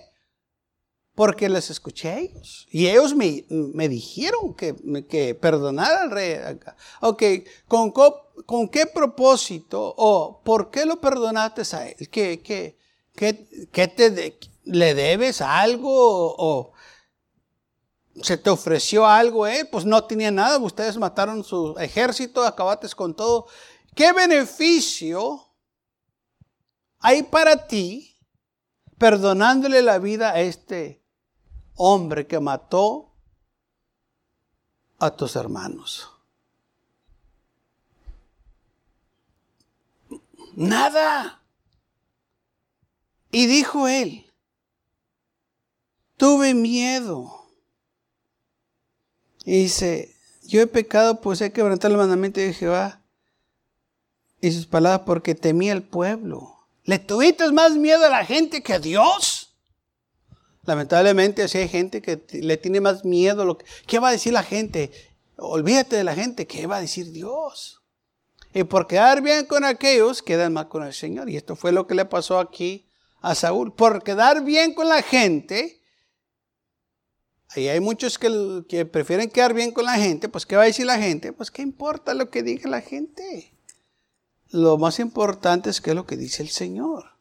porque 1.16 1.50
les 1.50 1.70
escuché 1.70 2.10
a 2.10 2.20
ellos. 2.20 2.66
Y 2.72 2.88
ellos 2.88 3.14
me, 3.14 3.44
me 3.50 3.90
dijeron 3.90 4.54
que, 4.56 4.74
que 5.10 5.36
perdonara 5.36 6.04
al 6.04 6.12
rey. 6.12 6.38
Ok, 7.02 7.24
¿con, 7.68 7.92
¿con 7.92 8.70
qué 8.70 8.86
propósito 8.86 9.94
o 9.98 10.42
por 10.42 10.72
qué 10.72 10.86
lo 10.86 11.02
perdonaste 11.02 11.64
a 11.76 11.90
él? 11.90 12.10
¿Qué, 12.10 12.42
qué, 12.42 12.78
qué, 13.18 13.88
te 13.90 14.40
le 14.64 14.94
debes 14.96 15.42
algo 15.42 15.92
o, 15.92 16.72
se 18.22 18.38
te 18.38 18.50
ofreció 18.50 19.06
algo 19.06 19.48
él? 19.48 19.68
Pues 19.72 19.86
no 19.86 20.04
tenía 20.04 20.32
nada, 20.32 20.58
ustedes 20.58 20.98
mataron 20.98 21.44
su 21.44 21.76
ejército, 21.78 22.44
acabaste 22.44 22.88
con 22.90 23.16
todo. 23.16 23.48
¿Qué 23.94 24.14
beneficio 24.14 25.46
hay 27.00 27.24
para 27.24 27.68
ti 27.68 28.18
perdonándole 28.98 29.82
la 29.82 30.00
vida 30.00 30.32
a 30.32 30.42
este 30.42 31.04
hombre 31.76 32.26
que 32.28 32.40
mató 32.40 33.16
a 34.98 35.16
tus 35.16 35.36
hermanos. 35.36 36.10
Nada. 40.56 41.42
Y 43.32 43.48
dijo 43.48 43.88
él, 43.88 44.34
tuve 46.16 46.54
miedo. 46.54 47.45
Y 49.46 49.64
dice, 49.64 50.16
yo 50.44 50.62
he 50.62 50.68
pecado, 50.68 51.22
pues 51.22 51.40
he 51.42 51.52
quebrantado 51.52 51.94
el 51.94 52.00
mandamiento 52.00 52.40
de 52.40 52.54
Jehová 52.54 53.02
y 54.42 54.52
sus 54.52 54.66
palabras 54.66 55.04
porque 55.06 55.36
temía 55.36 55.74
el 55.74 55.84
pueblo. 55.84 56.68
¿Le 56.84 57.00
tuviste 57.00 57.52
más 57.52 57.74
miedo 57.74 58.06
a 58.06 58.10
la 58.10 58.26
gente 58.26 58.62
que 58.62 58.74
a 58.74 58.80
Dios? 58.80 59.56
Lamentablemente 60.66 61.44
así 61.44 61.60
hay 61.60 61.68
gente 61.68 62.02
que 62.02 62.24
le 62.32 62.58
tiene 62.58 62.82
más 62.82 63.06
miedo. 63.06 63.46
Lo 63.46 63.58
que, 63.58 63.66
¿Qué 63.88 64.00
va 64.00 64.10
a 64.10 64.12
decir 64.12 64.34
la 64.34 64.44
gente? 64.44 64.92
Olvídate 65.38 65.96
de 65.96 66.04
la 66.04 66.16
gente. 66.16 66.48
¿Qué 66.48 66.68
va 66.68 66.78
a 66.78 66.82
decir 66.82 67.12
Dios? 67.12 67.82
Y 68.54 68.64
por 68.64 68.88
quedar 68.88 69.22
bien 69.22 69.46
con 69.46 69.64
aquellos, 69.64 70.22
quedan 70.22 70.54
mal 70.54 70.70
con 70.70 70.84
el 70.84 70.94
Señor. 70.94 71.30
Y 71.30 71.38
esto 71.38 71.56
fue 71.56 71.72
lo 71.72 71.88
que 71.88 71.96
le 71.96 72.06
pasó 72.06 72.40
aquí 72.40 72.88
a 73.22 73.36
Saúl. 73.36 73.74
Por 73.74 74.04
quedar 74.04 74.44
bien 74.44 74.74
con 74.74 74.90
la 74.90 75.02
gente, 75.02 75.82
y 77.62 77.68
hay 77.68 77.80
muchos 77.80 78.18
que, 78.18 78.64
que 78.68 78.86
prefieren 78.86 79.30
quedar 79.30 79.54
bien 79.54 79.72
con 79.72 79.86
la 79.86 79.96
gente, 79.96 80.30
pues 80.30 80.46
¿qué 80.46 80.56
va 80.56 80.64
a 80.64 80.68
decir 80.68 80.86
la 80.86 81.00
gente? 81.00 81.34
Pues 81.34 81.52
¿qué 81.52 81.62
importa 81.62 82.14
lo 82.14 82.30
que 82.30 82.44
diga 82.44 82.70
la 82.70 82.82
gente? 82.82 83.54
Lo 84.50 84.78
más 84.78 85.00
importante 85.00 85.70
es 85.70 85.82
qué 85.82 85.92
es 85.92 85.96
lo 85.96 86.06
que 86.06 86.18
dice 86.18 86.44
el 86.44 86.50
Señor. 86.50 87.16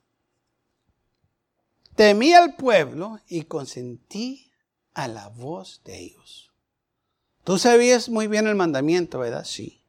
Temí 1.97 2.33
al 2.33 2.57
pueblo 2.57 3.21
y 3.29 3.43
consentí 3.43 4.51
a 4.95 5.09
la 5.09 5.29
voz 5.29 5.83
de 5.85 5.99
ellos. 5.99 6.53
Tú 7.45 7.59
sabías 7.59 8.09
muy 8.09 8.27
bien 8.27 8.47
el 8.47 8.55
mandamiento, 8.55 9.19
¿verdad? 9.19 9.45
Sí. 9.45 9.83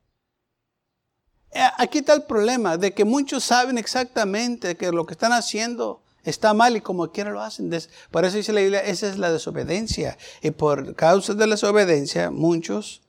Eh, 1.51 1.62
aquí 1.77 1.99
está 1.99 2.13
el 2.13 2.23
problema 2.23 2.77
de 2.77 2.93
que 2.93 3.05
muchos 3.05 3.43
saben 3.43 3.77
exactamente 3.77 4.75
que 4.75 4.91
lo 4.91 5.05
que 5.05 5.13
están 5.13 5.31
haciendo 5.31 6.03
está 6.25 6.53
mal 6.53 6.75
y 6.75 6.81
como 6.81 7.11
quiera 7.11 7.31
lo 7.31 7.41
hacen. 7.41 7.71
Por 8.11 8.25
eso 8.25 8.38
dice 8.38 8.51
la 8.51 8.61
Biblia, 8.61 8.81
esa 8.81 9.07
es 9.07 9.17
la 9.17 9.31
desobediencia. 9.31 10.17
Y 10.41 10.51
por 10.51 10.95
causa 10.95 11.33
de 11.33 11.47
la 11.47 11.55
desobediencia, 11.55 12.31
muchos 12.31 13.01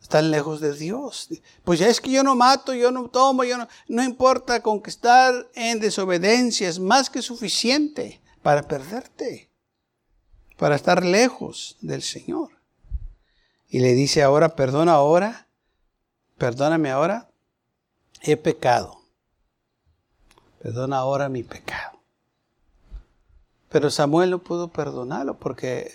están 0.00 0.30
lejos 0.30 0.60
de 0.60 0.74
Dios. 0.74 1.28
Pues 1.64 1.78
ya 1.78 1.88
es 1.88 2.00
que 2.00 2.10
yo 2.10 2.22
no 2.22 2.34
mato, 2.34 2.72
yo 2.72 2.90
no 2.90 3.08
tomo, 3.10 3.44
yo 3.44 3.58
no, 3.58 3.68
no 3.88 4.02
importa, 4.02 4.62
con 4.62 4.80
que 4.80 4.90
estar 4.90 5.50
en 5.54 5.80
desobediencia 5.80 6.68
es 6.68 6.78
más 6.78 7.10
que 7.10 7.20
suficiente 7.20 8.20
para 8.42 8.62
perderte, 8.62 9.50
para 10.56 10.76
estar 10.76 11.04
lejos 11.04 11.76
del 11.80 12.02
Señor. 12.02 12.50
Y 13.68 13.80
le 13.80 13.92
dice 13.92 14.22
ahora, 14.22 14.56
perdona 14.56 14.94
ahora, 14.94 15.46
perdóname 16.38 16.90
ahora, 16.90 17.30
he 18.22 18.36
pecado. 18.36 19.00
Perdona 20.60 20.98
ahora 20.98 21.28
mi 21.28 21.42
pecado. 21.42 21.99
Pero 23.70 23.88
Samuel 23.88 24.30
no 24.30 24.42
pudo 24.42 24.68
perdonarlo 24.68 25.38
porque 25.38 25.92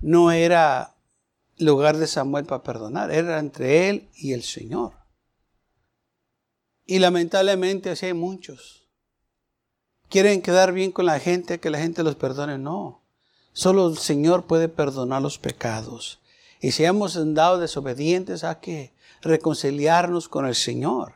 no 0.00 0.30
era 0.30 0.94
lugar 1.58 1.96
de 1.98 2.06
Samuel 2.06 2.46
para 2.46 2.62
perdonar, 2.62 3.10
era 3.10 3.38
entre 3.38 3.90
él 3.90 4.08
y 4.14 4.32
el 4.32 4.44
Señor. 4.44 4.94
Y 6.86 7.00
lamentablemente 7.00 7.90
así 7.90 8.06
hay 8.06 8.14
muchos. 8.14 8.88
Quieren 10.08 10.40
quedar 10.40 10.72
bien 10.72 10.92
con 10.92 11.06
la 11.06 11.20
gente, 11.20 11.60
que 11.60 11.70
la 11.70 11.78
gente 11.78 12.02
los 12.02 12.16
perdone. 12.16 12.58
No. 12.58 13.02
Solo 13.52 13.88
el 13.88 13.98
Señor 13.98 14.46
puede 14.46 14.68
perdonar 14.68 15.20
los 15.20 15.38
pecados. 15.38 16.20
Y 16.60 16.72
si 16.72 16.84
hemos 16.84 17.16
andado 17.16 17.58
desobedientes, 17.58 18.44
hay 18.44 18.56
que 18.56 18.92
reconciliarnos 19.20 20.28
con 20.28 20.46
el 20.46 20.54
Señor. 20.54 21.14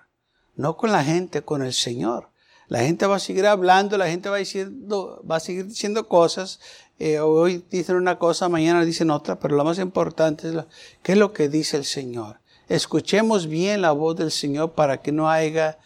No 0.56 0.76
con 0.76 0.92
la 0.92 1.04
gente, 1.04 1.42
con 1.42 1.62
el 1.62 1.72
Señor. 1.72 2.30
La 2.68 2.80
gente 2.80 3.06
va 3.06 3.16
a 3.16 3.20
seguir 3.20 3.46
hablando, 3.46 3.98
la 3.98 4.08
gente 4.08 4.28
va 4.28 4.38
diciendo, 4.38 5.22
va 5.30 5.36
a 5.36 5.40
seguir 5.40 5.66
diciendo 5.66 6.08
cosas. 6.08 6.60
Eh, 6.98 7.18
hoy 7.18 7.64
dicen 7.70 7.96
una 7.96 8.18
cosa, 8.18 8.48
mañana 8.48 8.84
dicen 8.84 9.10
otra, 9.10 9.38
pero 9.38 9.56
lo 9.56 9.64
más 9.64 9.78
importante 9.78 10.48
es 10.48 10.54
qué 11.02 11.12
es 11.12 11.18
lo 11.18 11.32
que 11.32 11.48
dice 11.48 11.76
el 11.76 11.84
Señor. 11.84 12.40
Escuchemos 12.68 13.46
bien 13.46 13.82
la 13.82 13.92
voz 13.92 14.16
del 14.16 14.30
Señor 14.30 14.72
para 14.72 15.02
que 15.02 15.12
no 15.12 15.28
haya 15.28 15.78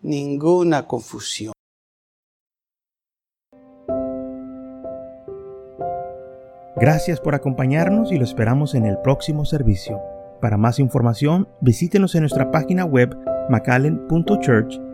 ninguna 0.00 0.86
confusión. 0.86 1.52
Gracias 6.76 7.20
por 7.20 7.34
acompañarnos 7.34 8.10
y 8.10 8.16
lo 8.16 8.24
esperamos 8.24 8.74
en 8.74 8.84
el 8.84 8.98
próximo 8.98 9.44
servicio. 9.44 10.00
Para 10.40 10.56
más 10.56 10.78
información, 10.78 11.48
visítenos 11.60 12.14
en 12.14 12.22
nuestra 12.22 12.50
página 12.50 12.84
web 12.84 13.16
macallen.church. 13.48 14.93